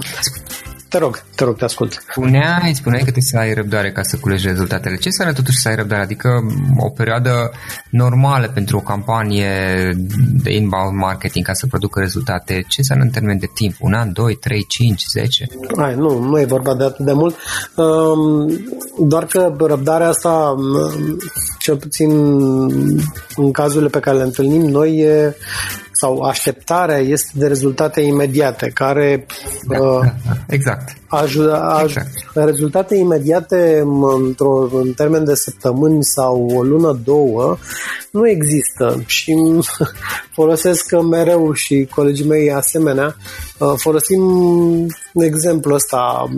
Te 0.96 1.02
rog, 1.02 1.22
te 1.34 1.44
rog, 1.44 1.56
te 1.56 1.64
ascult. 1.64 2.04
Spuneai, 2.10 2.74
spuneai 2.74 2.98
că 3.04 3.10
trebuie 3.10 3.22
să 3.22 3.38
ai 3.38 3.54
răbdare 3.54 3.92
ca 3.92 4.02
să 4.02 4.16
culegi 4.20 4.46
rezultatele. 4.46 4.96
Ce 4.96 5.08
înseamnă 5.08 5.34
totuși 5.34 5.58
să 5.58 5.68
ai 5.68 5.74
răbdare? 5.74 6.02
Adică 6.02 6.28
o 6.76 6.88
perioadă 6.88 7.50
normală 7.90 8.50
pentru 8.54 8.76
o 8.76 8.80
campanie 8.80 9.48
de 10.42 10.54
inbound 10.54 10.96
marketing 10.96 11.44
ca 11.44 11.52
să 11.52 11.66
producă 11.66 12.00
rezultate. 12.00 12.64
Ce 12.68 12.76
înseamnă 12.78 13.04
în 13.04 13.10
termen 13.10 13.38
de 13.38 13.48
timp? 13.54 13.74
Un 13.80 13.92
an, 13.92 14.12
doi, 14.12 14.34
trei, 14.34 14.64
cinci, 14.68 15.02
zece? 15.12 15.46
Hai, 15.76 15.94
nu, 15.94 16.18
nu 16.18 16.40
e 16.40 16.44
vorba 16.44 16.74
de 16.74 16.84
atât 16.84 17.04
de 17.04 17.12
mult. 17.12 17.36
Um, 17.74 18.60
doar 19.08 19.24
că 19.24 19.54
răbdarea 19.58 20.08
asta, 20.08 20.54
um, 20.56 21.18
cel 21.58 21.76
puțin 21.76 22.10
în 23.36 23.50
cazurile 23.52 23.88
pe 23.88 24.00
care 24.00 24.16
le 24.16 24.22
întâlnim 24.22 24.62
noi, 24.62 24.96
e 24.98 25.36
sau 26.00 26.20
așteptarea 26.20 26.98
este 26.98 27.30
de 27.34 27.46
rezultate 27.46 28.00
imediate, 28.00 28.70
care 28.74 29.26
da, 29.66 29.78
uh, 29.80 30.00
da, 30.02 30.14
da. 30.26 30.32
exact. 30.48 30.96
Ajută, 31.06 31.78
aj- 31.78 31.84
exact. 31.84 32.10
rezultate 32.34 32.96
imediate 32.96 33.84
într-o, 34.16 34.68
în 34.72 34.92
termen 34.92 35.24
de 35.24 35.34
săptămâni 35.34 36.04
sau 36.04 36.50
o 36.54 36.62
lună, 36.62 37.00
două, 37.04 37.56
nu 38.10 38.28
există 38.28 39.02
și 39.06 39.34
folosesc 40.36 41.00
mereu 41.00 41.52
și 41.52 41.88
colegii 41.94 42.26
mei 42.26 42.52
asemenea, 42.52 43.16
uh, 43.58 43.72
folosim 43.76 44.22
exemplul 45.14 45.74
ăsta. 45.74 46.28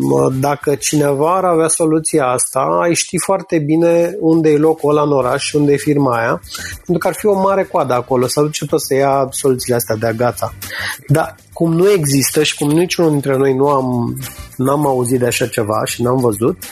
Dacă 0.40 0.74
cineva 0.74 1.36
ar 1.36 1.44
avea 1.44 1.68
soluția 1.68 2.26
asta, 2.26 2.78
ai 2.82 2.94
ști 2.94 3.18
foarte 3.18 3.58
bine 3.58 4.16
unde 4.20 4.50
e 4.50 4.56
locul 4.56 4.90
ăla 4.90 5.02
în 5.02 5.12
oraș 5.12 5.44
și 5.44 5.56
unde 5.56 5.72
e 5.72 5.76
firma 5.76 6.18
aia, 6.18 6.42
pentru 6.74 6.98
că 6.98 7.06
ar 7.06 7.14
fi 7.14 7.26
o 7.26 7.40
mare 7.40 7.64
coadă 7.64 7.94
acolo, 7.94 8.26
să 8.26 8.40
duce 8.40 8.66
tot 8.66 8.82
să 8.82 8.94
ia 8.94 9.28
soluțiile 9.30 9.76
astea 9.76 9.96
de 9.96 10.12
gata. 10.16 10.54
Dar 11.06 11.34
cum 11.58 11.72
nu 11.72 11.90
există 11.90 12.42
și 12.42 12.54
cum 12.54 12.70
niciunul 12.70 13.10
dintre 13.10 13.36
noi 13.36 13.54
nu 13.54 13.68
am, 13.68 14.16
n-am 14.56 14.86
auzit 14.86 15.18
de 15.18 15.26
așa 15.26 15.46
ceva 15.46 15.84
și 15.84 16.02
n-am 16.02 16.16
văzut, 16.16 16.64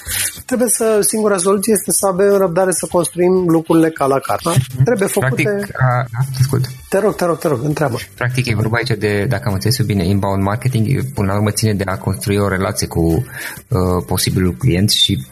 trebuie 0.44 0.68
să, 0.68 0.98
singura 1.00 1.36
soluție 1.36 1.72
este 1.72 1.92
să 1.92 2.06
avem 2.06 2.36
răbdare 2.36 2.70
să 2.70 2.86
construim 2.90 3.48
lucrurile 3.48 3.90
ca 3.90 4.06
la 4.06 4.18
carte. 4.18 4.50
Mm-hmm. 4.50 4.84
Trebuie 4.84 5.08
făcute... 5.08 5.42
Practic, 5.42 5.80
a, 5.80 6.06
a, 6.12 6.24
ascult. 6.40 6.66
Te 6.88 6.98
rog, 6.98 7.14
te 7.14 7.24
rog, 7.24 7.38
te 7.38 7.48
rog, 7.48 7.60
întreabă. 7.62 7.96
Practic 8.14 8.46
e 8.46 8.54
vorba 8.54 8.76
aici 8.76 8.98
de, 8.98 9.26
dacă 9.28 9.42
am 9.46 9.52
înțeles 9.52 9.80
bine, 9.80 10.06
inbound 10.06 10.42
marketing, 10.42 11.12
până 11.14 11.26
la 11.26 11.34
urmă 11.34 11.50
ține 11.50 11.74
de 11.74 11.84
a 11.86 11.98
construi 11.98 12.36
o 12.36 12.48
relație 12.48 12.86
cu 12.86 13.02
uh, 13.02 14.04
posibilul 14.06 14.52
client 14.52 14.90
și 14.90 15.26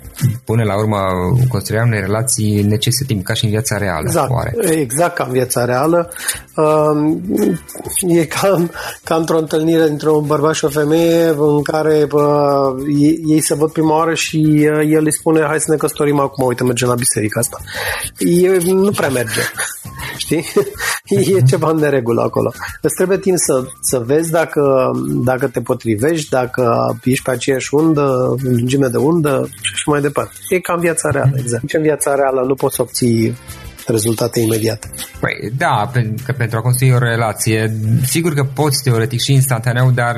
până 0.45 0.63
la 0.63 0.77
urmă 0.77 0.99
construirea 1.49 1.87
unei 1.87 2.01
relații 2.01 2.63
necesită 2.63 3.05
timp, 3.05 3.25
ca 3.25 3.35
și 3.35 3.45
în 3.45 3.51
viața 3.51 3.79
reală. 3.79 4.07
Exact, 4.07 4.31
oare? 4.31 4.55
exact 4.71 5.15
ca 5.15 5.25
în 5.25 5.33
viața 5.33 5.65
reală. 5.65 6.11
Uh, 6.57 7.17
e 8.09 8.25
ca, 8.25 8.67
ca 9.05 9.15
într-o 9.15 9.39
întâlnire 9.45 9.87
dintre 9.87 10.11
un 10.11 10.27
bărbat 10.27 10.55
și 10.55 10.65
o 10.65 10.69
femeie 10.69 11.29
în 11.29 11.63
care 11.63 12.07
uh, 12.13 12.85
ei 13.27 13.41
se 13.41 13.55
văd 13.55 13.71
prima 13.73 13.97
oară 13.97 14.15
și 14.15 14.69
uh, 14.73 14.91
el 14.91 15.05
îi 15.05 15.13
spune 15.13 15.47
hai 15.47 15.61
să 15.61 15.71
ne 15.71 15.77
căsătorim 15.77 16.19
acum, 16.19 16.47
uite, 16.47 16.65
mergem 16.65 16.89
la 16.89 16.95
biserică 16.95 17.39
asta. 17.39 17.59
E, 18.19 18.73
nu 18.73 18.91
prea 18.91 19.09
merge. 19.09 19.41
Știi? 20.17 20.45
e 21.37 21.43
ceva 21.47 21.71
în 21.71 21.77
neregulă 21.77 22.23
acolo. 22.23 22.53
Îți 22.81 22.95
trebuie 22.95 23.19
timp 23.19 23.37
să, 23.39 23.65
să 23.81 23.99
vezi 23.99 24.31
dacă, 24.31 24.91
dacă 25.07 25.47
te 25.47 25.61
potrivești, 25.61 26.29
dacă 26.29 26.97
ești 27.05 27.25
pe 27.25 27.31
aceeași 27.31 27.75
undă, 27.75 28.35
lungime 28.43 28.87
de 28.87 28.97
undă 28.97 29.49
și 29.61 29.89
mai 29.89 30.01
departe. 30.01 30.33
E 30.49 30.59
ca 30.59 30.73
în 30.73 30.81
viața 30.81 31.11
reală, 31.11 31.33
exact. 31.37 31.63
Nici 31.63 31.75
în 31.75 31.83
viața 31.83 32.15
reală 32.15 32.45
nu 32.47 32.55
poți 32.55 32.81
obții 32.81 33.37
rezultate 33.87 34.41
imediate. 34.41 34.91
Păi 35.21 35.53
da, 35.57 35.91
pe, 35.93 36.15
că 36.25 36.33
pentru 36.33 36.59
a 36.59 36.61
construi 36.61 36.93
o 36.93 36.99
relație, 36.99 37.77
sigur 38.07 38.35
că 38.35 38.45
poți 38.55 38.83
teoretic 38.83 39.21
și 39.21 39.33
instantaneu, 39.33 39.91
dar 39.91 40.17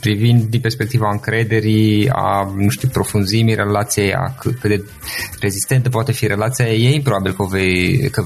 privind 0.00 0.42
din 0.42 0.60
perspectiva 0.60 1.08
încrederii, 1.10 2.08
a, 2.12 2.52
nu 2.56 2.68
știu, 2.68 2.88
profunzimii 2.92 3.54
relației, 3.54 4.14
a 4.14 4.34
cât, 4.38 4.58
cât 4.58 4.70
de 4.70 4.84
rezistentă 5.40 5.88
poate 5.88 6.12
fi 6.12 6.26
relația, 6.26 6.66
e 6.66 6.94
improbabil 6.94 7.32
că 7.32 7.44
vei, 7.50 8.08
că 8.10 8.24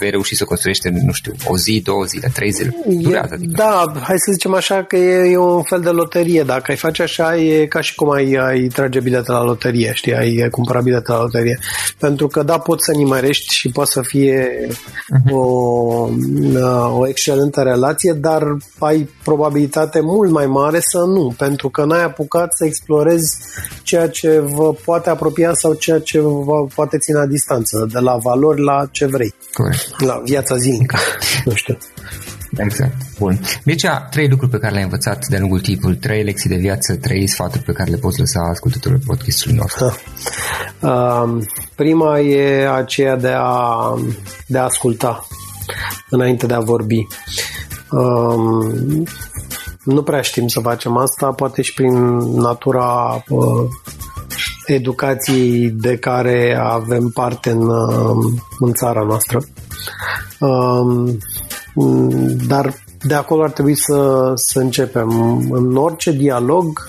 vei 0.00 0.10
reuși 0.10 0.36
să 0.36 0.44
construiești, 0.44 0.88
nu 0.88 1.12
știu, 1.12 1.32
o 1.46 1.56
zi, 1.56 1.80
două 1.84 2.04
zile, 2.04 2.30
trei 2.34 2.50
zile. 2.50 2.74
Durează, 2.86 3.34
adică. 3.34 3.52
Da, 3.56 3.92
hai 4.00 4.18
să 4.18 4.32
zicem 4.32 4.54
așa 4.54 4.82
că 4.82 4.96
e, 4.96 5.30
e 5.30 5.36
un 5.36 5.62
fel 5.62 5.80
de 5.80 5.90
loterie. 5.90 6.42
Dacă 6.42 6.64
ai 6.68 6.76
face 6.76 7.02
așa, 7.02 7.36
e 7.36 7.66
ca 7.66 7.80
și 7.80 7.94
cum 7.94 8.10
ai, 8.10 8.32
ai 8.32 8.66
trage 8.66 9.00
bilete 9.00 9.32
la 9.32 9.42
loterie, 9.42 9.90
știi, 9.94 10.14
ai 10.14 10.48
cumpăra 10.50 10.80
bilete 10.80 11.12
la 11.12 11.20
loterie. 11.20 11.58
Pentru 11.98 12.26
că 12.26 12.42
da, 12.42 12.58
poți 12.58 12.84
să 12.84 12.92
nimerești 12.92 13.35
iubești 13.36 13.54
și 13.54 13.68
poate 13.68 13.90
să 13.90 14.00
fie 14.02 14.68
mhm. 15.08 15.32
o, 15.32 16.08
o 16.98 17.08
excelentă 17.08 17.62
relație, 17.62 18.12
dar 18.12 18.42
ai 18.78 19.08
probabilitate 19.24 20.00
mult 20.00 20.30
mai 20.30 20.46
mare 20.46 20.80
să 20.80 20.98
nu, 20.98 21.34
pentru 21.38 21.68
că 21.68 21.84
n-ai 21.84 22.04
apucat 22.04 22.54
să 22.54 22.64
explorezi 22.64 23.36
ceea 23.82 24.08
ce 24.08 24.38
vă 24.38 24.72
poate 24.72 25.10
apropia 25.10 25.52
sau 25.54 25.74
ceea 25.74 25.98
ce 26.00 26.20
vă 26.20 26.66
poate 26.74 26.98
ține 26.98 27.18
la 27.18 27.26
distanță, 27.26 27.88
de 27.92 27.98
la 27.98 28.16
valori 28.16 28.62
la 28.62 28.88
ce 28.90 29.06
vrei. 29.06 29.34
Corect. 29.52 30.00
La 30.00 30.20
viața 30.24 30.56
zilnică. 30.56 30.96
nu 31.44 31.54
știu. 31.54 31.78
Exact. 32.56 32.94
Bun. 33.18 33.40
Mircea, 33.64 34.00
trei 34.10 34.28
lucruri 34.28 34.50
pe 34.50 34.58
care 34.58 34.72
le-ai 34.72 34.84
învățat 34.84 35.26
de-a 35.26 35.38
lungul 35.38 35.60
timpului, 35.60 35.96
trei 35.96 36.22
lecții 36.22 36.50
de 36.50 36.56
viață, 36.56 36.96
trei 36.96 37.26
sfaturi 37.26 37.62
pe 37.62 37.72
care 37.72 37.90
le 37.90 37.96
poți 37.96 38.18
lăsa 38.18 38.40
ascultătorilor 38.40 39.02
podcastului 39.06 39.56
nostru. 39.56 39.96
Uh, 40.80 41.44
prima 41.74 42.18
e 42.18 42.68
aceea 42.68 43.16
de 43.16 43.32
a, 43.36 43.94
de 44.46 44.58
a 44.58 44.62
asculta 44.62 45.26
înainte 46.10 46.46
de 46.46 46.54
a 46.54 46.60
vorbi. 46.60 47.06
Uh, 47.90 48.74
nu 49.84 50.02
prea 50.02 50.20
știm 50.20 50.48
să 50.48 50.60
facem 50.60 50.96
asta, 50.96 51.32
poate 51.32 51.62
și 51.62 51.74
prin 51.74 52.16
natura 52.16 53.22
uh, 53.28 53.68
educației 54.66 55.70
de 55.70 55.96
care 55.96 56.58
avem 56.60 57.10
parte 57.14 57.50
în, 57.50 57.68
uh, 57.68 58.32
în 58.58 58.72
țara 58.72 59.02
noastră. 59.02 59.40
Uh, 60.40 61.14
dar 62.48 62.74
de 63.02 63.14
acolo 63.14 63.42
ar 63.42 63.50
trebui 63.50 63.74
să, 63.74 64.32
să 64.34 64.58
începem. 64.58 65.10
În 65.50 65.76
orice 65.76 66.12
dialog, 66.12 66.88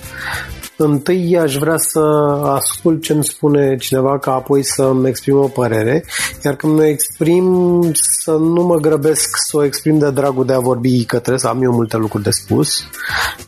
întâi 0.78 1.38
aș 1.38 1.56
vrea 1.56 1.76
să 1.76 2.00
ascult 2.44 3.02
ce 3.02 3.12
îmi 3.12 3.24
spune 3.24 3.76
cineva 3.76 4.18
ca 4.18 4.32
apoi 4.32 4.62
să-mi 4.62 5.08
exprim 5.08 5.36
o 5.36 5.48
părere, 5.48 6.04
iar 6.44 6.56
când 6.56 6.74
mă 6.74 6.84
exprim 6.84 7.80
să 7.92 8.30
nu 8.30 8.62
mă 8.62 8.76
grăbesc 8.76 9.28
să 9.48 9.56
o 9.56 9.64
exprim 9.64 9.98
de 9.98 10.10
dragul 10.10 10.44
de 10.44 10.52
a 10.52 10.58
vorbi, 10.58 11.04
că 11.04 11.16
trebuie 11.18 11.38
să 11.38 11.48
am 11.48 11.62
eu 11.62 11.72
multe 11.72 11.96
lucruri 11.96 12.24
de 12.24 12.30
spus, 12.30 12.68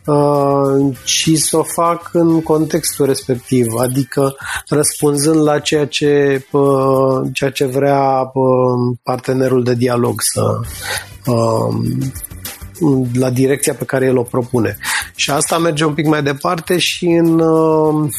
uh, 0.07 0.97
ci 1.05 1.31
să 1.35 1.57
o 1.57 1.63
fac 1.63 2.11
în 2.13 2.43
contextul 2.43 3.07
respectiv, 3.07 3.67
adică 3.79 4.37
răspunzând 4.69 5.43
la 5.43 5.59
ceea 5.59 5.87
ce, 5.87 6.45
uh, 6.53 7.29
ceea 7.33 7.51
ce 7.51 7.65
vrea 7.65 8.21
uh, 8.21 8.97
partenerul 9.03 9.63
de 9.63 9.75
dialog 9.75 10.15
să, 10.21 10.61
la 13.13 13.31
direcția 13.31 13.75
pe 13.75 13.85
care 13.85 14.07
el 14.07 14.17
o 14.17 14.23
propune. 14.23 14.77
Și 15.15 15.31
asta 15.31 15.59
merge 15.59 15.85
un 15.85 15.95
pic 15.95 16.07
mai 16.07 16.23
departe 16.23 16.79
și 16.79 17.05
în, 17.05 17.39
uh, 17.39 18.11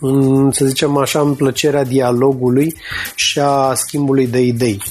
în 0.00 0.50
să 0.50 0.64
zicem 0.64 0.96
așa, 0.96 1.20
în 1.20 1.34
plăcerea 1.34 1.84
dialogului 1.84 2.74
și 3.14 3.38
a 3.38 3.74
schimbului 3.74 4.26
de 4.26 4.40
idei. 4.40 4.82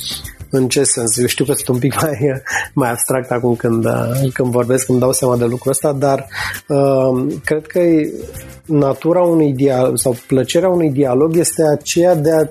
În 0.49 0.67
ce 0.67 0.83
sens? 0.83 1.17
Eu 1.17 1.25
știu 1.25 1.45
că 1.45 1.53
sunt 1.53 1.67
un 1.67 1.79
pic 1.79 2.01
mai, 2.01 2.41
mai 2.73 2.89
abstract 2.89 3.31
acum 3.31 3.55
când, 3.55 3.85
când 4.33 4.51
vorbesc, 4.51 4.89
îmi 4.89 4.99
dau 4.99 5.11
seama 5.11 5.37
de 5.37 5.45
lucrul 5.45 5.71
ăsta, 5.71 5.91
dar 5.91 6.27
uh, 6.67 7.33
cred 7.43 7.65
că 7.67 7.79
natura 8.69 9.21
unui 9.21 9.53
dialog 9.53 9.97
sau 9.97 10.15
plăcerea 10.27 10.69
unui 10.69 10.91
dialog 10.91 11.37
este 11.37 11.61
aceea 11.77 12.15
de 12.15 12.31
a, 12.31 12.43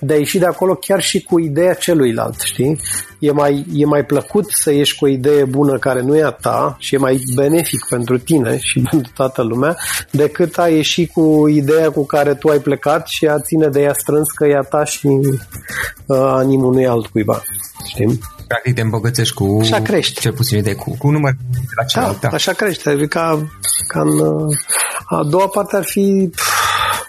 de 0.00 0.12
a 0.12 0.16
ieși 0.16 0.38
de 0.38 0.46
acolo 0.46 0.74
chiar 0.74 1.00
și 1.00 1.22
cu 1.22 1.38
ideea 1.38 1.74
celuilalt, 1.74 2.40
știi? 2.40 2.80
E 3.18 3.30
mai, 3.30 3.66
e 3.74 3.84
mai 3.84 4.04
plăcut 4.04 4.44
să 4.48 4.72
ieși 4.72 4.96
cu 4.96 5.04
o 5.04 5.08
idee 5.08 5.44
bună 5.44 5.78
care 5.78 6.00
nu 6.02 6.16
e 6.16 6.22
a 6.22 6.30
ta 6.30 6.76
și 6.78 6.94
e 6.94 6.98
mai 6.98 7.20
benefic 7.34 7.86
pentru 7.88 8.18
tine 8.18 8.58
și 8.58 8.80
pentru 8.90 9.12
toată 9.14 9.42
lumea 9.42 9.76
decât 10.10 10.58
a 10.58 10.68
ieși 10.68 11.06
cu 11.06 11.48
ideea 11.48 11.90
cu 11.90 12.06
care 12.06 12.34
tu 12.34 12.48
ai 12.48 12.58
plecat 12.58 13.06
și 13.06 13.26
a 13.26 13.38
ține 13.38 13.68
de 13.68 13.80
ea 13.80 13.92
strâns 13.92 14.30
că 14.30 14.46
e 14.46 14.56
a 14.56 14.60
ta 14.60 14.84
și 14.84 15.06
uh, 15.06 16.16
a 16.16 16.42
nimănui 16.42 16.86
altcuiva. 17.18 17.42
Știi? 17.86 18.18
Practic 18.46 18.74
te 18.74 18.80
îmbogățești 18.80 19.34
cu 19.34 19.58
așa 19.60 19.80
crești. 19.82 20.20
cel 20.20 20.32
puțin 20.32 20.62
de 20.62 20.74
cu, 20.74 20.96
cu 20.98 21.06
un 21.06 21.12
număr 21.12 21.32
la 21.76 21.84
celălalt. 21.84 22.20
Da, 22.20 22.28
da, 22.28 22.34
așa 22.34 22.52
crește. 22.52 22.90
Adică 22.90 23.06
ca, 23.06 23.48
ca 23.88 24.00
în, 24.00 24.18
uh, 24.18 24.56
a 25.04 25.24
doua 25.24 25.48
parte 25.48 25.76
ar 25.76 25.84
fi 25.84 26.30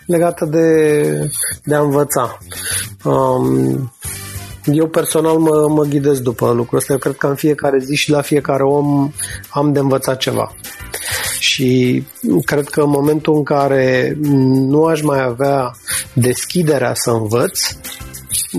legată 0.05 0.45
de, 0.45 1.31
de 1.63 1.75
a 1.75 1.79
învăța. 1.79 2.37
Um, 3.03 3.93
eu 4.65 4.87
personal 4.87 5.37
mă, 5.37 5.67
mă 5.69 5.83
ghidez 5.83 6.19
după 6.19 6.51
lucrul 6.51 6.77
ăsta. 6.77 6.93
Eu 6.93 6.99
cred 6.99 7.15
că 7.15 7.27
în 7.27 7.35
fiecare 7.35 7.77
zi 7.79 7.95
și 7.95 8.09
la 8.09 8.21
fiecare 8.21 8.63
om 8.63 9.11
am 9.49 9.73
de 9.73 9.79
învățat 9.79 10.17
ceva. 10.17 10.53
Și 11.39 12.03
cred 12.45 12.69
că 12.69 12.81
în 12.81 12.89
momentul 12.89 13.35
în 13.35 13.43
care 13.43 14.17
nu 14.67 14.85
aș 14.85 15.01
mai 15.01 15.23
avea 15.23 15.71
deschiderea 16.13 16.93
să 16.93 17.11
învăț, 17.11 17.59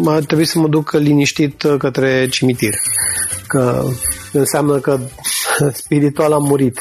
ar 0.07 0.25
trebui 0.25 0.45
să 0.45 0.59
mă 0.59 0.69
duc 0.69 0.93
liniștit 0.93 1.65
către 1.79 2.29
cimitir. 2.29 2.75
Că 3.47 3.85
înseamnă 4.33 4.79
că 4.79 5.01
spiritual 5.83 6.33
am 6.33 6.43
murit. 6.43 6.81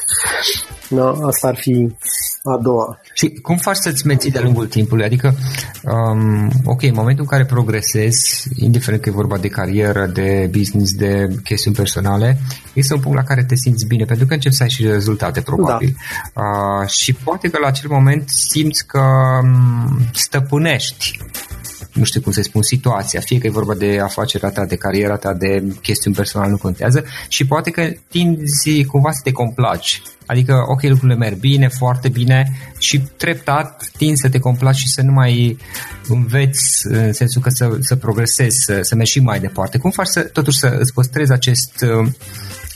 Da, 0.89 1.09
asta 1.09 1.47
ar 1.47 1.55
fi 1.55 1.95
a 2.43 2.57
doua. 2.61 2.99
Și 3.13 3.29
cum 3.29 3.57
faci 3.57 3.75
să-ți 3.75 4.07
menții 4.07 4.31
de-a 4.31 4.41
lungul 4.41 4.67
timpului? 4.67 5.05
Adică, 5.05 5.35
um, 5.83 6.49
ok, 6.65 6.83
în 6.83 6.93
momentul 6.93 7.23
în 7.23 7.29
care 7.29 7.45
progresezi, 7.45 8.47
indiferent 8.55 9.01
că 9.01 9.09
e 9.09 9.11
vorba 9.11 9.37
de 9.37 9.47
carieră, 9.47 10.05
de 10.05 10.49
business, 10.51 10.93
de 10.93 11.27
chestiuni 11.43 11.75
personale, 11.75 12.37
este 12.73 12.93
un 12.93 12.99
punct 12.99 13.17
la 13.17 13.23
care 13.23 13.43
te 13.43 13.55
simți 13.55 13.85
bine, 13.85 14.05
pentru 14.05 14.25
că 14.25 14.33
începi 14.33 14.55
să 14.55 14.63
ai 14.63 14.69
și 14.69 14.85
rezultate, 14.85 15.41
probabil. 15.41 15.95
Da. 16.33 16.41
Uh, 16.41 16.87
și 16.87 17.13
poate 17.13 17.49
că 17.49 17.57
la 17.61 17.67
acel 17.67 17.89
moment 17.89 18.29
simți 18.29 18.85
că 18.85 19.01
um, 19.43 19.99
stăpânești 20.13 21.19
nu 21.93 22.03
știu 22.03 22.21
cum 22.21 22.31
să 22.31 22.41
spun, 22.41 22.61
situația, 22.61 23.19
fie 23.19 23.37
că 23.37 23.47
e 23.47 23.49
vorba 23.49 23.73
de 23.73 23.99
afacerea 23.99 24.49
ta, 24.49 24.65
de 24.65 24.75
cariera 24.75 25.15
ta, 25.15 25.33
de 25.33 25.63
chestiuni 25.81 26.15
personale, 26.15 26.51
nu 26.51 26.57
contează 26.57 27.03
și 27.27 27.45
poate 27.45 27.69
că 27.69 27.91
tinzi 28.07 28.83
cumva 28.83 29.11
să 29.11 29.19
te 29.23 29.31
complaci. 29.31 30.01
Adică, 30.25 30.53
ok, 30.67 30.81
lucrurile 30.81 31.17
merg 31.17 31.37
bine, 31.37 31.67
foarte 31.67 32.09
bine 32.09 32.57
și 32.77 33.01
treptat 33.17 33.91
tin 33.97 34.15
să 34.15 34.29
te 34.29 34.39
complaci 34.39 34.75
și 34.75 34.87
să 34.87 35.01
nu 35.01 35.11
mai 35.11 35.57
înveți 36.07 36.87
în 36.87 37.13
sensul 37.13 37.41
că 37.41 37.49
să, 37.49 37.77
să 37.79 37.95
progresezi, 37.95 38.57
să, 38.65 38.79
să 38.81 38.95
mergi 38.95 39.11
și 39.11 39.19
mai 39.19 39.39
departe. 39.39 39.77
Cum 39.77 39.91
faci 39.91 40.07
să, 40.07 40.21
totuși 40.21 40.57
să 40.57 40.77
îți 40.79 40.93
păstrezi 40.93 41.31
acest 41.31 41.85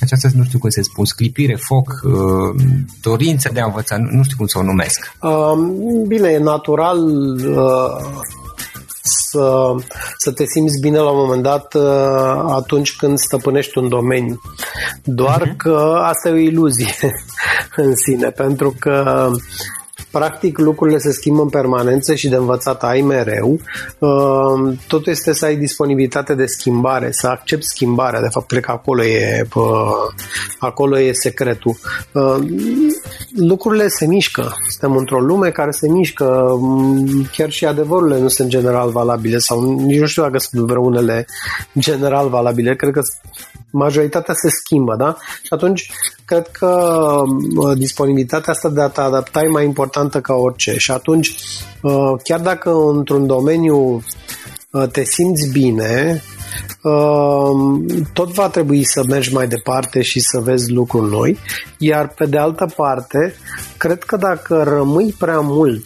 această, 0.04 0.30
nu 0.36 0.44
știu 0.44 0.60
cum 0.60 0.70
să 0.70 0.82
spun, 0.82 1.06
sclipire, 1.06 1.56
foc, 1.56 2.02
uh, 2.04 2.64
dorință 3.02 3.50
de 3.54 3.60
a 3.60 3.66
învăța, 3.66 3.98
nu 3.98 4.24
știu 4.24 4.38
cum 4.38 4.48
să 4.48 4.60
o 4.60 4.64
numesc. 4.64 5.12
Uh, 5.22 6.06
bine, 6.08 6.30
e 6.30 6.38
natural 6.38 6.98
uh, 6.98 8.22
să, 9.34 9.76
să 10.18 10.32
te 10.32 10.46
simți 10.46 10.80
bine 10.80 10.98
la 10.98 11.10
un 11.10 11.18
moment 11.18 11.44
dat 11.44 11.74
uh, 11.74 11.84
atunci 12.48 12.96
când 12.96 13.18
stăpânești 13.18 13.78
un 13.78 13.90
domeniu. 13.90 14.42
Doar 15.04 15.48
uh-huh. 15.48 15.58
că 15.58 16.00
asta 16.02 16.30
e 16.30 16.32
o 16.32 16.36
iluzie 16.36 16.96
în 17.76 17.96
sine, 17.96 18.30
pentru 18.30 18.76
că 18.80 19.28
Practic, 20.14 20.58
lucrurile 20.58 20.98
se 20.98 21.12
schimbă 21.12 21.42
în 21.42 21.50
permanență 21.50 22.16
și 22.16 22.30
de 22.30 22.36
învățat 22.36 22.84
ai 22.84 23.02
mereu. 23.02 23.60
Uh, 24.00 24.78
totul 24.88 25.12
este 25.12 25.34
să 25.34 25.46
ai 25.46 25.56
disponibilitate 25.56 26.36
de 26.36 26.46
schimbare, 26.46 27.12
să 27.12 27.28
accepti 27.28 27.66
schimbarea. 27.66 28.22
De 28.22 28.28
fapt, 28.32 28.48
cred 28.48 28.64
că 28.64 28.72
acolo 28.72 29.04
e, 29.04 29.48
acolo 30.60 31.00
e 31.00 31.12
secretul. 31.14 31.76
Uh, 32.12 32.38
lucrurile 33.36 33.88
se 33.88 34.06
mișcă. 34.06 34.54
Suntem 34.70 34.98
într-o 34.98 35.20
lume 35.20 35.50
care 35.50 35.72
se 35.72 35.90
mișcă. 35.90 36.56
Mm, 36.60 37.28
chiar 37.32 37.50
și 37.50 37.66
adevărurile 37.66 38.20
nu 38.20 38.28
sunt 38.28 38.50
general 38.50 38.90
valabile 38.90 39.38
sau 39.38 39.62
nici 39.72 40.00
nu 40.00 40.06
știu 40.06 40.22
dacă 40.22 40.38
sunt 40.38 40.62
vreunele 40.62 41.26
general 41.80 42.30
valabile. 42.30 42.76
Cred 42.76 42.94
că 42.94 43.02
majoritatea 43.74 44.34
se 44.34 44.50
schimbă, 44.50 44.96
da? 44.96 45.18
Și 45.42 45.54
atunci 45.54 45.92
cred 46.26 46.48
că 46.48 47.00
disponibilitatea 47.78 48.54
asta 48.54 48.70
de 48.70 48.82
a 48.82 48.88
te 48.88 49.02
adapta 49.02 49.42
e 49.42 49.48
mai 49.48 49.66
importantă 49.66 50.22
ca 50.22 50.34
orice. 50.34 50.78
Și 50.78 50.92
atunci, 50.92 51.36
uh, 51.82 52.14
chiar 52.24 52.40
dacă 52.40 52.70
într-un 52.94 53.28
domeniu 53.28 54.04
uh, 54.72 54.88
te 54.92 55.04
simți 55.04 55.52
bine, 55.52 56.24
uh, 56.82 57.52
tot 58.14 58.32
va 58.32 58.50
trebui 58.50 58.84
să 58.84 59.04
mergi 59.08 59.34
mai 59.34 59.48
departe 59.48 60.02
și 60.02 60.20
să 60.20 60.40
vezi 60.40 60.72
lucruri 60.72 61.12
noi, 61.12 61.40
iar 61.78 62.08
pe 62.08 62.26
de 62.26 62.38
altă 62.38 62.74
parte, 62.76 63.36
cred 63.78 64.04
că 64.04 64.18
dacă 64.18 64.64
rămâi 64.64 65.16
prea 65.18 65.40
mult 65.40 65.84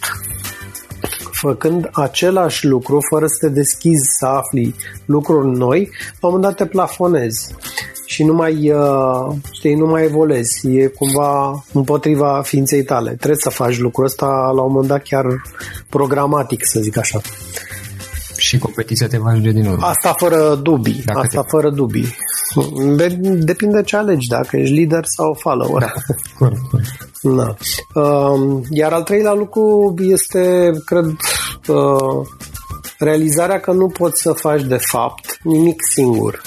făcând 1.40 1.88
același 1.92 2.66
lucru, 2.66 3.00
fără 3.10 3.26
să 3.26 3.36
te 3.40 3.48
deschizi 3.48 4.16
să 4.18 4.26
afli 4.26 4.74
lucruri 5.04 5.56
noi, 5.56 5.90
la 6.20 6.28
un 6.28 6.34
moment 6.34 6.42
dat 6.42 6.54
te 6.56 6.66
plafonezi 6.66 7.54
și 8.06 8.24
nu 8.24 8.34
mai, 8.34 8.70
uh, 8.70 9.36
știi, 9.50 9.74
nu 9.74 9.86
mai 9.86 10.04
evoluezi. 10.04 10.68
E 10.68 10.86
cumva 10.86 11.64
împotriva 11.72 12.42
ființei 12.44 12.82
tale. 12.82 13.10
Trebuie 13.10 13.38
să 13.40 13.50
faci 13.50 13.78
lucrul 13.78 14.04
ăsta 14.04 14.26
la 14.54 14.62
un 14.62 14.72
moment 14.72 14.88
dat 14.88 15.02
chiar 15.02 15.24
programatic, 15.88 16.66
să 16.66 16.80
zic 16.80 16.96
așa. 16.96 17.20
Și 18.36 18.58
competiția 18.58 19.06
te 19.06 19.18
va 19.18 19.30
ajunge 19.30 19.50
din 19.50 19.66
urmă. 19.66 19.86
Asta 19.86 20.14
fără 20.16 20.54
dubii. 20.54 21.02
Dacă 21.04 21.18
asta 21.18 21.40
te... 21.40 21.46
fără 21.48 21.70
dubii. 21.70 22.16
Depinde 23.38 23.82
ce 23.82 23.96
alegi, 23.96 24.28
dacă 24.28 24.56
ești 24.56 24.74
lider 24.74 25.04
sau 25.04 25.36
follower. 25.40 25.80
Da, 25.80 25.92
corect, 26.38 26.60
corect. 26.70 27.08
Da. 27.22 27.54
Uh, 28.00 28.60
iar 28.70 28.92
al 28.92 29.02
treilea 29.02 29.32
lucru 29.32 29.94
este, 29.98 30.70
cred, 30.84 31.04
uh, 31.66 32.26
realizarea 32.98 33.60
că 33.60 33.72
nu 33.72 33.86
poți 33.86 34.22
să 34.22 34.32
faci 34.32 34.62
de 34.62 34.76
fapt 34.76 35.38
nimic 35.42 35.80
singur 35.94 36.42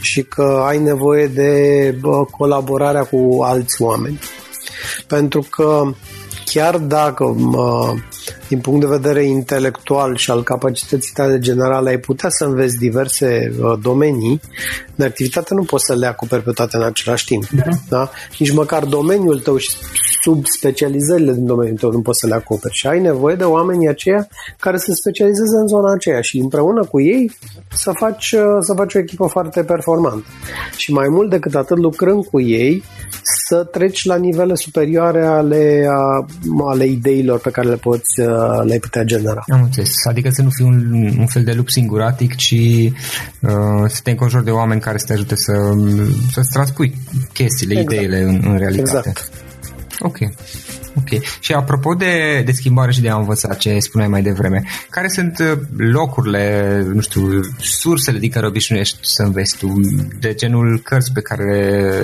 și 0.00 0.22
că 0.22 0.62
ai 0.66 0.78
nevoie 0.78 1.26
de 1.26 1.94
uh, 2.02 2.26
colaborarea 2.38 3.04
cu 3.04 3.42
alți 3.42 3.82
oameni. 3.82 4.18
Pentru 5.06 5.46
că 5.50 5.82
chiar 6.44 6.78
dacă 6.78 7.24
uh, 7.24 7.92
din 8.48 8.60
punct 8.60 8.80
de 8.80 8.86
vedere 8.86 9.24
intelectual 9.24 10.16
și 10.16 10.30
al 10.30 10.42
capacității 10.42 11.12
tale 11.14 11.38
generale 11.38 11.88
ai 11.88 11.98
putea 11.98 12.28
să 12.28 12.44
înveți 12.44 12.76
diverse 12.76 13.52
uh, 13.60 13.78
domenii, 13.82 14.40
de 14.94 15.04
activitate 15.04 15.54
nu 15.54 15.62
poți 15.62 15.84
să 15.86 15.94
le 15.94 16.06
acoperi 16.06 16.42
pe 16.42 16.50
toate 16.50 16.76
în 16.76 16.82
același 16.82 17.24
timp. 17.24 17.44
Uh-huh. 17.44 17.88
Da? 17.88 18.10
Nici 18.38 18.52
măcar 18.52 18.84
domeniul 18.84 19.40
tău 19.40 19.56
și 19.56 19.70
subspecializările 20.22 21.32
din 21.32 21.46
domeniul 21.46 21.76
tău 21.76 21.90
nu 21.90 22.00
poți 22.00 22.18
să 22.18 22.26
le 22.26 22.34
acoperi 22.34 22.74
și 22.74 22.86
ai 22.86 23.00
nevoie 23.00 23.34
de 23.34 23.44
oamenii 23.44 23.88
aceia 23.88 24.28
care 24.58 24.76
se 24.76 24.94
specializeze 24.94 25.56
în 25.60 25.66
zona 25.66 25.92
aceea 25.92 26.20
și 26.20 26.38
împreună 26.38 26.84
cu 26.84 27.00
ei 27.00 27.36
să 27.72 27.92
faci, 27.94 28.32
uh, 28.32 28.56
să 28.60 28.74
faci 28.76 28.94
o 28.94 28.98
echipă 28.98 29.26
foarte 29.26 29.62
performantă. 29.62 30.26
Și 30.76 30.92
mai 30.92 31.08
mult 31.08 31.30
decât 31.30 31.54
atât, 31.54 31.78
lucrând 31.78 32.24
cu 32.24 32.40
ei, 32.40 32.82
să 33.48 33.64
treci 33.64 34.04
la 34.04 34.16
nivele 34.16 34.54
superioare 34.54 35.26
ale, 35.26 35.88
ale 36.66 36.86
ideilor 36.86 37.38
pe 37.38 37.50
care 37.50 37.68
le 37.68 37.76
poți 37.76 38.15
uh, 38.18 38.64
le-ai 38.64 38.78
putea 38.78 39.02
genera. 39.02 39.44
Am 39.48 39.62
înțeles. 39.62 39.94
Adică 40.04 40.30
să 40.30 40.42
nu 40.42 40.50
fii 40.50 40.64
un, 40.64 41.14
un 41.18 41.26
fel 41.26 41.44
de 41.44 41.52
lup 41.52 41.68
singuratic, 41.68 42.34
ci 42.34 42.54
uh, 43.40 43.84
să 43.86 44.00
te 44.02 44.10
înconjori 44.10 44.44
de 44.44 44.50
oameni 44.50 44.80
care 44.80 44.98
să 44.98 45.06
te 45.06 45.12
ajute 45.12 45.36
să, 45.36 45.52
să-ți 46.32 46.50
transpui 46.50 46.94
chestiile, 47.32 47.80
exact. 47.80 47.92
ideile 47.92 48.22
în, 48.22 48.40
în 48.44 48.58
realitate. 48.58 49.08
Exact. 49.08 49.30
Ok. 49.98 50.18
Ok. 50.98 51.22
Și 51.40 51.52
apropo 51.52 51.94
de, 51.94 52.42
de 52.44 52.52
schimbare 52.52 52.92
și 52.92 53.00
de 53.00 53.08
a 53.08 53.16
învăța 53.16 53.54
ce 53.54 53.78
spuneai 53.78 54.10
mai 54.10 54.22
devreme, 54.22 54.64
care 54.90 55.08
sunt 55.08 55.38
uh, 55.38 55.58
locurile, 55.76 56.86
nu 56.92 57.00
știu, 57.00 57.40
sursele 57.58 58.18
din 58.18 58.30
care 58.30 58.46
obișnuiești 58.46 58.98
să 59.02 59.22
înveți 59.22 59.56
tu, 59.56 59.72
de 60.20 60.34
genul 60.34 60.80
cărți 60.84 61.12
pe 61.12 61.20
care 61.20 61.54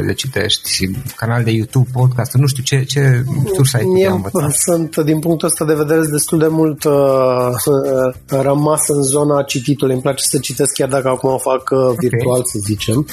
le 0.07 0.13
citești, 0.13 0.91
canal 1.17 1.45
de 1.45 1.51
YouTube, 1.51 1.89
podcast, 1.93 2.35
nu 2.35 2.47
știu, 2.47 2.63
ce, 2.63 2.85
ce 2.85 3.25
surse 3.55 3.77
ai 3.77 3.85
de 4.01 4.07
a 4.07 4.13
învăța? 4.13 4.49
Sunt, 4.51 4.97
din 4.97 5.19
punctul 5.19 5.49
ăsta 5.49 5.65
de 5.65 5.75
vedere, 5.75 6.01
destul 6.11 6.39
de 6.39 6.49
mult 6.49 6.85
uh, 6.85 6.93
uh, 6.93 8.15
rămas 8.43 8.89
în 8.89 9.03
zona 9.03 9.43
cititului. 9.43 9.93
Îmi 9.93 10.03
place 10.03 10.23
să 10.25 10.39
citesc 10.39 10.73
chiar 10.73 10.89
dacă 10.89 11.09
acum 11.09 11.33
o 11.33 11.39
fac 11.39 11.71
uh, 11.71 11.95
virtual, 11.99 12.39
okay. 12.39 12.51
să 12.53 12.59
zicem. 12.65 13.07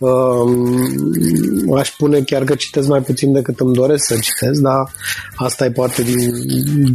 Uh, 0.00 1.78
aș 1.78 1.90
spune 1.90 2.20
chiar 2.20 2.44
că 2.44 2.54
citesc 2.54 2.88
mai 2.88 3.02
puțin 3.02 3.32
decât 3.32 3.60
îmi 3.60 3.74
doresc 3.74 4.06
să 4.06 4.18
citesc, 4.20 4.60
dar 4.60 4.92
asta 5.34 5.64
e 5.64 5.70
parte 5.70 6.02
din, 6.02 6.94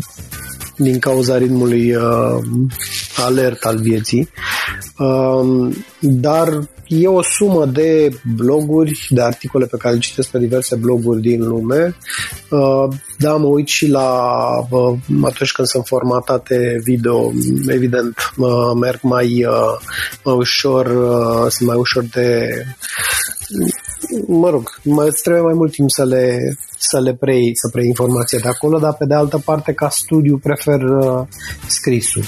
din 0.77 0.99
cauza 0.99 1.37
ritmului 1.37 1.95
uh, 1.95 2.39
alert 3.15 3.63
al 3.63 3.77
vieții. 3.77 4.29
Uh, 4.97 5.75
dar 5.99 6.69
e 6.87 7.07
o 7.07 7.21
sumă 7.21 7.65
de 7.65 8.09
bloguri, 8.35 9.07
de 9.09 9.21
articole 9.21 9.65
pe 9.65 9.77
care 9.77 9.93
le 9.93 9.99
citesc 9.99 10.29
pe 10.29 10.39
diverse 10.39 10.75
bloguri 10.75 11.21
din 11.21 11.47
lume. 11.47 11.95
Uh, 12.49 12.87
da, 13.17 13.35
mă 13.35 13.45
uit 13.45 13.67
și 13.67 13.87
la 13.87 14.29
uh, 14.69 14.97
atunci 15.23 15.51
când 15.51 15.67
sunt 15.67 15.85
formatate 15.85 16.81
video, 16.83 17.31
evident, 17.67 18.17
merg 18.79 18.99
mai, 19.01 19.45
uh, 19.45 19.79
mai 20.23 20.35
ușor, 20.35 20.87
sunt 21.49 21.67
mai 21.67 21.77
ușor 21.77 22.03
de 22.03 22.49
mă 24.27 24.49
rog, 24.49 24.79
mai 24.83 25.09
trebuie 25.23 25.43
mai 25.43 25.53
mult 25.53 25.71
timp 25.71 25.89
să 25.89 26.05
le, 26.05 26.55
să 26.89 26.99
le 26.99 27.13
preiei, 27.13 27.51
să 27.55 27.69
preiei 27.69 27.89
informația 27.89 28.39
de 28.41 28.47
acolo, 28.47 28.79
dar 28.79 28.93
pe 28.93 29.05
de 29.05 29.13
altă 29.13 29.41
parte, 29.45 29.73
ca 29.73 29.89
studiu, 29.89 30.37
prefer 30.37 30.81
uh, 30.81 31.27
scrisul. 31.67 32.23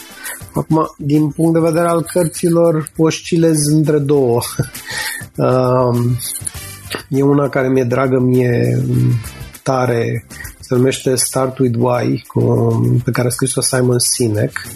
Acum, 0.53 0.93
din 0.97 1.29
punct 1.29 1.53
de 1.53 1.59
vedere 1.59 1.87
al 1.87 2.01
cărților, 2.01 2.91
oscilez 2.97 3.57
între 3.65 3.97
două. 3.97 4.41
uh, 5.35 5.99
e 7.09 7.23
una 7.23 7.49
care 7.49 7.69
mi-e 7.69 7.83
dragă 7.83 8.19
mie 8.19 8.83
tare, 9.63 10.25
se 10.59 10.75
numește 10.75 11.15
Start 11.15 11.57
With 11.57 11.77
Why, 11.79 12.23
cu, 12.27 12.41
pe 13.03 13.11
care 13.11 13.27
a 13.27 13.31
scris-o 13.31 13.61
Simon 13.61 13.99
Sinek. 13.99 14.67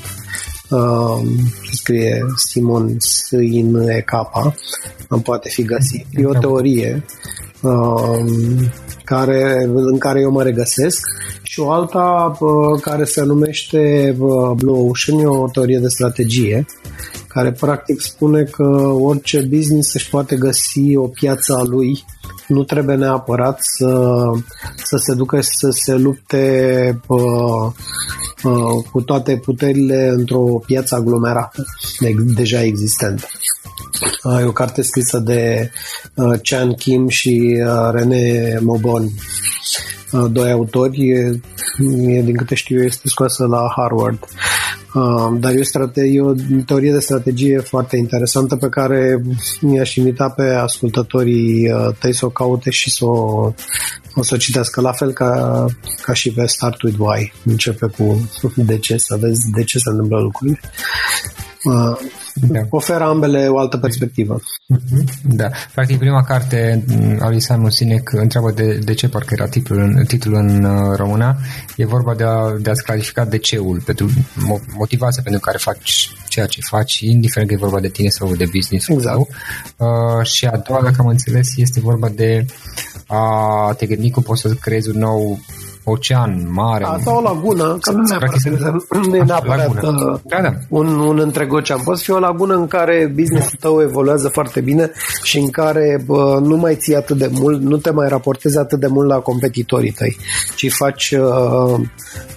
Uh, 0.70 1.22
scrie 1.72 2.26
Simon 2.36 2.96
S 3.00 3.30
I 3.30 3.62
N 3.62 3.90
E 3.90 4.02
K 4.02 4.12
nu 5.10 5.20
poate 5.20 5.50
fi 5.50 5.64
găsit. 5.64 6.06
E 6.12 6.26
o 6.26 6.34
teorie 6.34 7.06
uh, 7.62 8.26
care, 9.14 9.70
în 9.74 9.98
care 9.98 10.20
eu 10.20 10.32
mă 10.32 10.44
regăsesc 10.44 11.00
și 11.42 11.60
o 11.60 11.72
alta 11.72 12.38
uh, 12.40 12.82
care 12.82 13.04
se 13.04 13.24
numește 13.24 14.16
uh, 14.20 14.52
Blue 14.56 14.80
Ocean, 14.80 15.20
e 15.20 15.26
o 15.26 15.48
teorie 15.48 15.78
de 15.78 15.88
strategie 15.88 16.66
care 17.28 17.52
practic 17.52 18.02
spune 18.02 18.44
că 18.44 18.64
orice 18.88 19.42
business 19.42 19.94
își 19.94 20.10
poate 20.10 20.36
găsi 20.36 20.96
o 20.96 21.08
piață 21.08 21.56
a 21.56 21.64
lui 21.64 22.04
nu 22.48 22.64
trebuie 22.64 22.96
neapărat 22.96 23.60
să, 23.62 24.14
să 24.76 24.98
se 24.98 25.14
ducă 25.14 25.42
și 25.42 25.50
să 25.52 25.70
se 25.70 25.96
lupte 25.96 27.00
uh, 27.08 27.72
uh, 28.44 28.84
cu 28.92 29.02
toate 29.02 29.38
puterile 29.38 30.08
într-o 30.08 30.44
piață 30.66 30.96
aglomerată 30.96 31.66
deja 32.36 32.64
existentă. 32.64 33.28
Uh, 34.24 34.40
e 34.42 34.46
o 34.46 34.52
carte 34.52 34.82
scrisă 34.82 35.20
de 35.20 35.72
uh, 36.16 36.40
Chan 36.42 36.74
Kim 36.74 37.08
și 37.08 37.64
uh, 37.66 37.90
René 37.92 38.58
Mobon, 38.60 39.04
uh, 40.12 40.26
doi 40.32 40.52
autori. 40.52 41.10
E, 41.10 41.42
e, 42.08 42.22
din 42.22 42.36
câte 42.36 42.56
știu 42.56 42.78
eu, 42.80 42.86
este 42.86 43.08
scoasă 43.08 43.46
la 43.46 43.74
Harvard. 43.76 44.28
Uh, 44.94 45.40
dar 45.40 45.54
e 45.54 45.60
o, 45.60 45.64
strate- 45.64 46.10
e 46.12 46.22
o 46.22 46.34
teorie 46.66 46.92
de 46.92 47.00
strategie 47.00 47.60
foarte 47.60 47.98
interesantă 47.98 48.56
pe 48.56 48.70
care 48.70 49.22
mi-aș 49.62 49.96
invita 49.96 50.30
pe 50.30 50.44
ascultătorii 50.44 51.72
uh, 51.72 51.96
tăi 52.00 52.14
să 52.14 52.26
o 52.26 52.30
caute 52.30 52.70
și 52.70 52.92
să 52.92 53.06
o, 53.06 53.52
o 54.16 54.24
să 54.24 54.34
o 54.34 54.38
citească 54.38 54.82
la 54.82 54.92
fel 54.92 55.12
ca, 55.12 55.66
ca 56.02 56.14
și 56.14 56.32
pe 56.32 56.46
Start 56.46 56.82
With 56.82 56.98
Why. 57.00 57.34
Începe 57.46 57.88
cu 57.98 58.30
de 58.56 58.78
ce, 58.78 58.98
să 58.98 59.18
vezi 59.20 59.42
de 59.56 59.64
ce 59.64 59.78
se 59.78 59.90
întâmplă 59.90 60.20
lucrurile. 60.20 60.60
Uh, 62.42 62.50
da. 62.50 62.60
oferă 62.70 63.04
ambele 63.04 63.48
o 63.48 63.58
altă 63.58 63.78
perspectivă. 63.78 64.40
Mhm. 64.68 65.06
Da. 65.24 65.50
Practic, 65.74 65.98
prima 65.98 66.24
carte 66.24 66.84
a 67.20 67.30
lui 67.30 67.42
Simon 67.42 67.70
Sinek 67.70 68.12
întreabă 68.14 68.52
de, 68.52 68.80
de 68.84 68.94
ce, 68.94 69.10
parcă 69.10 69.34
era 69.34 69.48
titlul, 69.48 70.04
titlul 70.08 70.36
în 70.36 70.64
uh, 70.64 70.96
română. 70.96 71.38
E 71.78 71.86
vorba 71.86 72.16
de, 72.16 72.24
a, 72.24 72.52
de 72.60 72.70
a-ți 72.70 72.84
clarifica 72.84 73.26
de 73.26 73.38
ceul, 73.38 73.82
pentru 73.86 74.10
motivația 74.78 75.22
pentru 75.24 75.42
care 75.42 75.58
faci 75.58 76.10
ceea 76.28 76.46
ce 76.46 76.60
faci, 76.62 77.00
indiferent 77.00 77.50
că 77.50 77.56
e 77.56 77.66
vorba 77.66 77.80
de 77.80 77.88
tine 77.88 78.10
sau 78.10 78.36
de 78.36 78.46
business 78.54 78.88
exact. 78.88 79.16
sau. 79.16 79.28
Uh, 79.78 80.26
și 80.26 80.46
a 80.46 80.58
doua, 80.68 80.82
dacă 80.82 80.96
am 81.00 81.08
înțeles, 81.08 81.48
este 81.56 81.80
vorba 81.80 82.10
de 82.10 82.46
a 83.08 83.74
te 83.78 83.86
gândi 83.86 84.12
cum 84.12 84.24
poți 84.24 84.42
să 84.42 84.54
creezi 84.54 84.90
un 84.90 84.98
nou 84.98 85.40
ocean 85.84 86.48
mare. 86.52 86.84
Asta 86.84 87.18
o 87.18 87.22
lagună, 87.22 87.78
că 87.82 87.92
nu 87.92 88.02
neapărat, 88.02 88.44
nu 89.08 89.16
e 89.16 89.24
neapărat 89.24 89.84
uh, 89.84 90.20
da, 90.24 90.42
da. 90.42 90.54
Un, 90.70 90.88
un 90.88 91.20
întreg 91.20 91.54
ocean. 91.54 91.80
Poți 91.84 92.04
fi 92.04 92.12
o 92.12 92.20
lagună 92.20 92.56
în 92.56 92.68
care 92.68 93.12
businessul 93.16 93.58
tău 93.60 93.82
evoluează 93.82 94.28
foarte 94.28 94.62
bine 94.62 94.92
și 95.24 95.38
în 95.38 95.50
care 95.50 96.02
bă, 96.06 96.40
nu 96.44 96.56
mai 96.56 96.76
ții 96.76 96.96
atât 96.96 97.18
de 97.18 97.30
mult, 97.32 97.62
nu 97.62 97.78
te 97.78 97.92
mai 97.92 98.08
raportezi 98.08 98.58
atât 98.58 98.80
de 98.80 98.88
mult 98.88 99.08
la 99.08 99.16
competitorii 99.16 99.92
tăi, 99.92 100.18
ci 100.56 100.72
faci, 100.72 101.12
uh, 101.12 101.80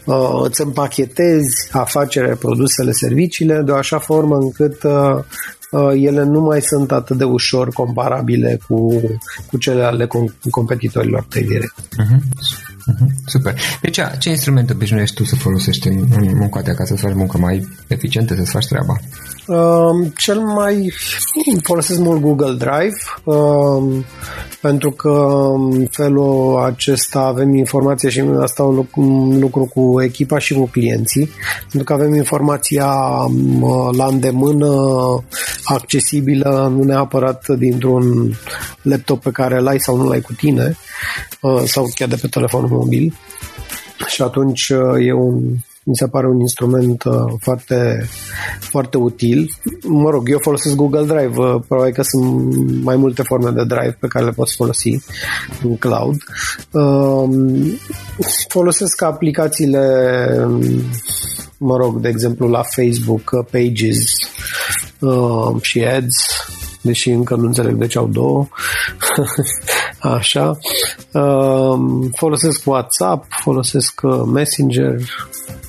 uh, 0.04 0.40
îți 0.44 0.61
împachetezi 0.61 1.68
afacerea, 1.72 2.37
produsele, 2.37 2.92
serviciile 2.92 3.62
de 3.64 3.70
o 3.70 3.76
așa 3.76 3.98
formă 3.98 4.37
încât 4.37 4.83
uh, 4.83 5.24
uh, 5.70 5.92
ele 5.94 6.24
nu 6.24 6.40
mai 6.40 6.61
sunt 6.61 6.92
atât 6.92 7.16
de 7.16 7.24
ușor 7.24 7.68
comparabile 7.68 8.59
cu, 8.68 9.02
cu 9.46 9.59
cele 9.59 9.83
ale 9.83 10.09
competitorilor 10.50 11.26
tăi 11.28 11.42
direct. 11.42 11.74
Uh-huh. 11.80 12.18
Uh-huh. 12.86 13.08
Super. 13.26 13.54
Deci, 13.80 13.98
ce 14.18 14.30
instrument 14.30 14.70
obișnuiești 14.70 15.16
tu 15.16 15.24
să 15.24 15.36
folosești 15.36 15.88
în, 15.88 16.06
în 16.16 16.36
munca 16.36 16.62
de 16.62 16.70
acasă, 16.70 16.94
să 16.96 17.06
faci 17.06 17.14
muncă 17.14 17.38
mai 17.38 17.68
eficientă, 17.86 18.34
să-ți 18.34 18.50
faci 18.50 18.66
treaba? 18.66 19.00
Uh, 19.46 20.11
cel 20.16 20.38
mai 20.38 20.92
folosesc 21.62 21.98
mult 21.98 22.20
Google 22.20 22.52
Drive 22.52 22.96
uh, 23.24 24.04
pentru 24.61 24.90
că 24.90 25.48
în 25.54 25.87
felul 25.90 26.62
acesta 26.64 27.20
avem 27.20 27.54
informație 27.54 28.09
și 28.09 28.20
asta 28.40 28.62
un 28.62 28.74
lucru, 28.74 29.00
un 29.00 29.38
lucru 29.38 29.70
cu 29.74 30.02
echipa 30.02 30.38
și 30.38 30.54
cu 30.54 30.66
clienții 30.66 31.30
pentru 31.61 31.85
că 31.85 31.92
avem 31.92 32.14
informația 32.14 32.92
uh, 33.61 33.96
la 33.96 34.07
îndemână 34.07 34.68
accesibilă 35.64 36.72
nu 36.76 36.83
neapărat 36.83 37.48
dintr-un 37.48 38.33
laptop 38.83 39.22
pe 39.22 39.30
care 39.30 39.59
l-ai 39.59 39.78
sau 39.80 39.96
nu 39.96 40.09
l-ai 40.09 40.20
cu 40.20 40.33
tine 40.33 40.76
uh, 41.40 41.62
sau 41.64 41.87
chiar 41.94 42.09
de 42.09 42.16
pe 42.20 42.26
telefonul 42.26 42.68
mobil. 42.68 43.14
Și 44.07 44.22
atunci 44.22 44.68
uh, 44.68 45.07
e 45.07 45.12
un 45.12 45.42
mi 45.84 45.96
se 45.96 46.08
pare 46.08 46.26
un 46.26 46.40
instrument 46.40 47.04
uh, 47.04 47.32
foarte, 47.40 48.08
foarte 48.58 48.96
util. 48.96 49.50
Mă 49.88 50.10
rog, 50.10 50.30
eu 50.30 50.38
folosesc 50.38 50.74
Google 50.74 51.04
Drive, 51.04 51.38
uh, 51.38 51.60
probabil 51.68 51.92
că 51.92 52.02
sunt 52.02 52.82
mai 52.82 52.96
multe 52.96 53.22
forme 53.22 53.50
de 53.50 53.64
Drive 53.64 53.96
pe 54.00 54.06
care 54.06 54.24
le 54.24 54.30
poți 54.30 54.54
folosi 54.54 54.98
în 55.62 55.76
cloud. 55.76 56.16
Uh, 56.70 57.28
folosesc 58.48 59.02
aplicațiile 59.02 59.78
mă 61.64 61.76
rog, 61.76 62.00
de 62.00 62.08
exemplu 62.08 62.48
la 62.48 62.62
Facebook, 62.62 63.30
uh, 63.32 63.46
Pages 63.50 64.04
uh, 65.00 65.62
și 65.62 65.84
Ads, 65.84 66.16
deși 66.80 67.10
încă 67.10 67.34
nu 67.34 67.46
înțeleg 67.46 67.74
de 67.74 67.86
ce 67.86 67.98
au 67.98 68.06
două. 68.06 68.46
Așa. 70.16 70.58
Uh, 71.12 71.78
folosesc 72.16 72.66
WhatsApp, 72.66 73.26
folosesc 73.42 74.00
uh, 74.02 74.22
Messenger, 74.32 74.96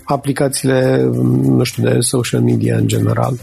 aplicațiile, 0.05 1.03
nu 1.41 1.63
știu, 1.63 1.83
de 1.83 1.99
social 1.99 2.41
media 2.41 2.75
în 2.75 2.87
general. 2.87 3.39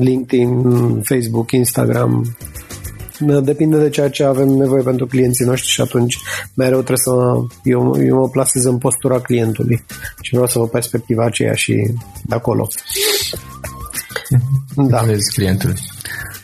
LinkedIn, 0.00 1.02
Facebook, 1.02 1.50
Instagram, 1.50 2.36
depinde 3.42 3.78
de 3.78 3.88
ceea 3.88 4.10
ce 4.10 4.24
avem 4.24 4.48
nevoie 4.48 4.82
pentru 4.82 5.06
clienții 5.06 5.44
noștri 5.44 5.70
și 5.70 5.80
atunci 5.80 6.18
mereu 6.54 6.82
trebuie 6.82 6.96
să 6.96 7.12
eu, 7.62 8.04
eu 8.04 8.18
mă 8.18 8.28
plasez 8.28 8.64
în 8.64 8.78
postura 8.78 9.20
clientului 9.20 9.84
și 10.20 10.30
vreau 10.30 10.46
să 10.46 10.58
vă 10.58 10.68
perspectiva 10.68 11.24
aceea 11.24 11.54
și 11.54 11.94
de 12.24 12.34
acolo. 12.34 12.68
Da. 14.76 15.00
Vezi 15.00 15.34
clientul 15.34 15.72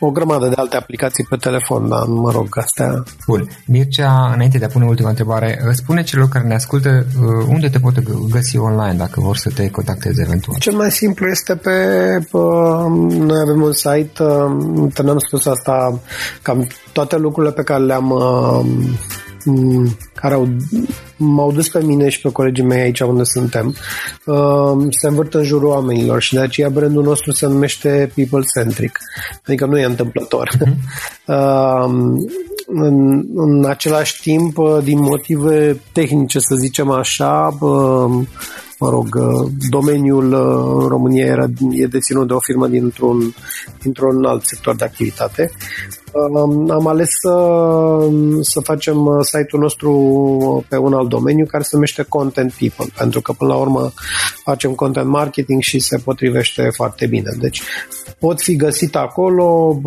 o 0.05 0.11
grămadă 0.11 0.49
de 0.49 0.55
alte 0.57 0.77
aplicații 0.77 1.25
pe 1.29 1.37
telefon, 1.37 1.89
dar 1.89 2.05
mă 2.07 2.31
rog, 2.31 2.47
astea... 2.59 3.03
Bun. 3.27 3.49
Mircea, 3.67 4.31
înainte 4.35 4.59
de 4.59 4.65
a 4.65 4.69
pune 4.69 4.85
ultima 4.85 5.09
întrebare, 5.09 5.61
spune 5.73 6.03
celor 6.03 6.29
care 6.29 6.47
ne 6.47 6.55
ascultă 6.55 6.89
uh, 6.89 7.47
unde 7.49 7.69
te 7.69 7.79
pot 7.79 7.95
găsi 8.31 8.59
online 8.59 8.95
dacă 8.97 9.21
vor 9.21 9.37
să 9.37 9.51
te 9.55 9.71
contacteze 9.71 10.23
eventual. 10.27 10.59
Cel 10.59 10.75
mai 10.75 10.91
simplu 10.91 11.27
este 11.27 11.55
pe... 11.57 11.71
pe 12.31 12.39
noi 13.19 13.41
avem 13.43 13.63
un 13.63 13.73
site, 13.73 14.23
uh, 14.23 14.93
te 14.95 15.03
am 15.09 15.19
spus 15.19 15.47
asta, 15.47 16.01
cam 16.43 16.67
toate 16.93 17.17
lucrurile 17.17 17.53
pe 17.53 17.63
care 17.63 17.83
le-am 17.83 18.11
uh, 18.11 18.65
care 20.15 20.35
au, 20.35 20.49
m-au 21.17 21.53
dus 21.53 21.69
pe 21.69 21.83
mine 21.83 22.09
și 22.09 22.21
pe 22.21 22.33
colegii 22.33 22.65
mei 22.65 22.81
aici 22.81 23.01
unde 23.01 23.23
suntem, 23.25 23.75
uh, 24.27 24.87
se 24.91 25.09
învârt 25.09 25.35
în 25.35 25.43
jurul 25.43 25.69
oamenilor 25.69 26.21
și 26.21 26.35
de 26.35 26.41
aceea 26.41 26.69
brandul 26.69 27.03
nostru 27.03 27.33
se 27.33 27.47
numește 27.47 28.13
People 28.15 28.45
Centric. 28.55 28.99
Adică 29.47 29.67
nu 29.67 29.79
e 29.79 29.85
întâmplător. 29.85 30.51
Uh, 31.27 31.85
în, 32.67 33.25
în 33.35 33.65
același 33.65 34.21
timp, 34.21 34.59
uh, 34.59 34.79
din 34.83 35.01
motive 35.01 35.81
tehnice, 35.93 36.39
să 36.39 36.55
zicem 36.55 36.91
așa, 36.91 37.57
uh, 37.61 38.27
mă 38.83 38.89
rog, 38.91 39.15
uh, 39.15 39.51
domeniul 39.71 40.33
în 40.81 40.89
România 40.89 41.25
era, 41.25 41.47
e 41.71 41.87
deținut 41.87 42.27
de 42.27 42.33
o 42.33 42.41
firmă 42.41 42.69
dintr-un, 42.69 43.35
dintr-un 43.83 44.25
alt 44.25 44.45
sector 44.45 44.75
de 44.77 44.85
activitate. 44.85 45.51
am 46.69 46.87
ales 46.87 47.09
să, 47.09 47.35
să 48.41 48.61
facem 48.61 49.21
site-ul 49.23 49.63
nostru 49.63 49.93
pe 50.69 50.77
un 50.77 50.93
alt 50.93 51.09
domeniu 51.09 51.47
care 51.47 51.63
se 51.63 51.71
numește 51.73 52.03
Content 52.03 52.53
People, 52.53 52.93
pentru 52.97 53.21
că 53.21 53.33
până 53.33 53.53
la 53.53 53.59
urmă 53.59 53.93
facem 54.45 54.73
content 54.73 55.09
marketing 55.09 55.63
și 55.63 55.79
se 55.79 55.97
potrivește 55.97 56.69
foarte 56.75 57.07
bine. 57.07 57.31
Deci 57.41 57.63
pot 58.23 58.41
fi 58.41 58.57
găsit 58.57 58.97
acolo, 58.97 59.79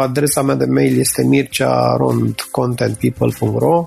adresa 0.00 0.42
mea 0.42 0.54
de 0.54 0.64
mail 0.64 0.98
este 0.98 1.24
mircearondcontentpeople.ro 1.24 3.86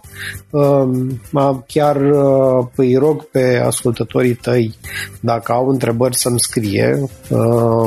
Chiar 1.67 1.97
îi 2.75 2.95
rog 2.95 3.23
pe 3.23 3.61
ascultătorii 3.65 4.33
tăi 4.33 4.75
dacă 5.19 5.51
au 5.51 5.67
întrebări 5.67 6.17
să-mi 6.17 6.39
scrie. 6.39 7.03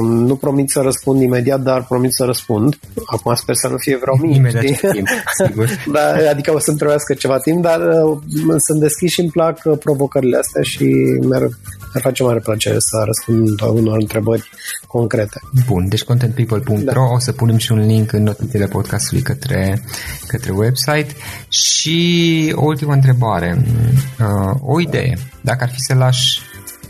Nu 0.02 0.36
promit 0.36 0.70
să 0.70 0.80
răspund 0.80 1.22
imediat, 1.22 1.60
dar 1.60 1.84
promit 1.84 2.12
să 2.12 2.24
răspund. 2.24 2.78
Acum 3.06 3.34
sper 3.34 3.54
să 3.54 3.68
nu 3.68 3.76
fie 3.76 3.96
vreo 3.96 4.16
mie. 4.20 4.36
Imediat 4.36 4.92
timp, 4.92 5.08
sigur. 5.44 5.68
da, 5.94 6.14
adică 6.30 6.54
o 6.54 6.58
să-mi 6.58 6.76
trebuiască 6.76 7.14
ceva 7.14 7.38
timp, 7.38 7.62
dar 7.62 7.80
sunt 8.56 8.80
deschis 8.80 9.10
și 9.10 9.20
îmi 9.20 9.30
plac 9.30 9.78
provocările 9.78 10.36
astea 10.36 10.62
și 10.62 10.84
merg 11.28 11.58
mi 11.94 12.00
face 12.00 12.22
mare 12.22 12.38
plăcere 12.38 12.78
să 12.78 13.02
răspund 13.04 13.60
unor 13.60 13.96
întrebări 14.00 14.50
concrete. 14.88 15.40
Bun, 15.66 15.88
deci 15.88 16.02
contentpeople.ro 16.02 16.92
da. 16.92 17.00
o 17.00 17.18
să 17.18 17.32
punem 17.32 17.56
și 17.56 17.72
un 17.72 17.86
link 17.86 18.12
în 18.12 18.22
notițele 18.22 18.66
podcastului 18.66 19.22
către, 19.22 19.82
către 20.26 20.52
website 20.52 21.14
și 21.48 22.52
o 22.54 22.64
ultimă 22.64 22.92
întrebare. 22.92 23.64
Uh, 24.20 24.54
o 24.60 24.80
idee. 24.80 25.18
Dacă 25.40 25.64
ar 25.64 25.70
fi 25.70 25.78
să 25.78 25.94
lași 25.94 26.40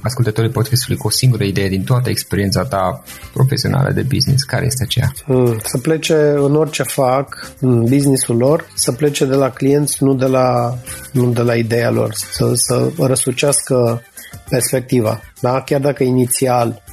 ascultătorii 0.00 0.50
podcastului 0.50 0.96
cu 0.96 1.06
o 1.06 1.10
singură 1.10 1.44
idee 1.44 1.68
din 1.68 1.84
toată 1.84 2.10
experiența 2.10 2.64
ta 2.64 3.02
profesională 3.32 3.92
de 3.92 4.02
business, 4.02 4.42
care 4.42 4.64
este 4.66 4.82
aceea? 4.82 5.12
Hmm, 5.24 5.58
să 5.64 5.78
plece 5.78 6.14
în 6.36 6.54
orice 6.54 6.82
fac, 6.82 7.52
în 7.60 7.84
businessul 7.84 8.36
lor, 8.36 8.66
să 8.74 8.92
plece 8.92 9.24
de 9.24 9.34
la 9.34 9.50
clienți, 9.50 10.04
nu 10.04 10.14
de 10.14 10.26
la, 10.26 10.78
nu 11.12 11.30
de 11.30 11.42
la 11.42 11.54
ideea 11.54 11.90
lor, 11.90 12.12
să, 12.14 12.52
să 12.54 12.90
răsucească 12.98 14.02
perspectiva. 14.48 15.20
Da? 15.40 15.62
Chiar 15.62 15.80
dacă 15.80 16.02
inițial 16.02 16.68
uh, 16.68 16.87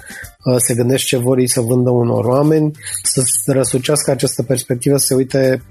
se 0.57 0.73
gândește 0.73 1.15
ce 1.15 1.17
vor 1.17 1.37
ei 1.37 1.47
să 1.47 1.61
vândă 1.61 1.89
unor 1.89 2.25
oameni, 2.25 2.71
să 3.03 3.51
răsucească 3.51 4.11
această 4.11 4.43
perspectivă, 4.43 4.97
să 4.97 5.05
se 5.05 5.15
uite 5.15 5.61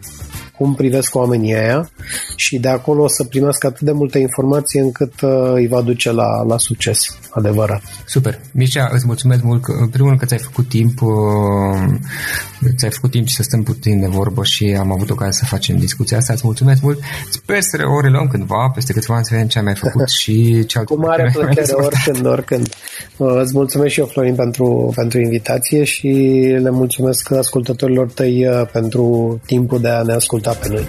cum 0.56 0.74
privesc 0.74 1.14
oamenii 1.14 1.54
aia 1.54 1.90
și 2.36 2.58
de 2.58 2.68
acolo 2.68 3.02
o 3.02 3.08
să 3.08 3.24
primească 3.24 3.66
atât 3.66 3.80
de 3.80 3.92
multă 3.92 4.18
informație 4.18 4.80
încât 4.80 5.20
uh, 5.20 5.52
îi 5.54 5.66
va 5.66 5.80
duce 5.80 6.12
la, 6.12 6.42
la 6.42 6.58
succes 6.58 7.18
adevărat. 7.30 7.82
Super. 8.06 8.40
Mircea, 8.52 8.90
îți 8.92 9.06
mulțumesc 9.06 9.42
mult, 9.42 9.62
că, 9.62 9.72
în 9.80 9.88
primul 9.88 10.08
rând 10.08 10.20
că 10.20 10.26
ți-ai 10.26 10.40
făcut 10.40 10.68
timp 10.68 11.00
uh, 11.02 11.08
ți-ai 12.76 12.90
făcut 12.90 13.10
timp 13.10 13.26
și 13.26 13.34
să 13.34 13.42
stăm 13.42 13.62
puțin 13.62 14.00
de 14.00 14.06
vorbă 14.06 14.44
și 14.44 14.76
am 14.78 14.92
avut 14.92 15.10
ocazia 15.10 15.32
să 15.32 15.44
facem 15.44 15.76
discuția 15.76 16.16
asta. 16.16 16.32
Îți 16.32 16.42
mulțumesc 16.44 16.82
mult. 16.82 16.98
Sper 17.30 17.60
să 17.60 17.76
o 17.96 18.00
reluăm 18.00 18.28
cândva, 18.28 18.70
peste 18.74 18.92
câțiva 18.92 19.14
ani 19.14 19.24
să 19.24 19.30
vedem 19.32 19.48
ce 19.48 19.58
ai 19.58 19.64
mai 19.64 19.74
făcut 19.74 20.08
și 20.20 20.64
ce 20.66 20.78
Cu 20.78 20.98
mare 20.98 21.30
plăcere, 21.32 21.72
oricând, 21.72 22.26
oricând. 22.26 22.68
Uh, 23.16 23.40
îți 23.42 23.52
mulțumesc 23.54 23.92
și 23.92 24.00
eu, 24.00 24.06
Florin, 24.06 24.34
pentru, 24.34 24.92
pentru 24.96 25.20
invitație 25.20 25.84
și 25.84 26.08
le 26.62 26.70
mulțumesc 26.70 27.30
ascultătorilor 27.32 28.10
tăi 28.10 28.46
uh, 28.46 28.68
pentru 28.72 29.40
timpul 29.46 29.80
de 29.80 29.88
a 29.88 30.02
ne 30.02 30.12
asculta 30.12 30.43
pe 30.52 30.68
noi. 30.68 30.86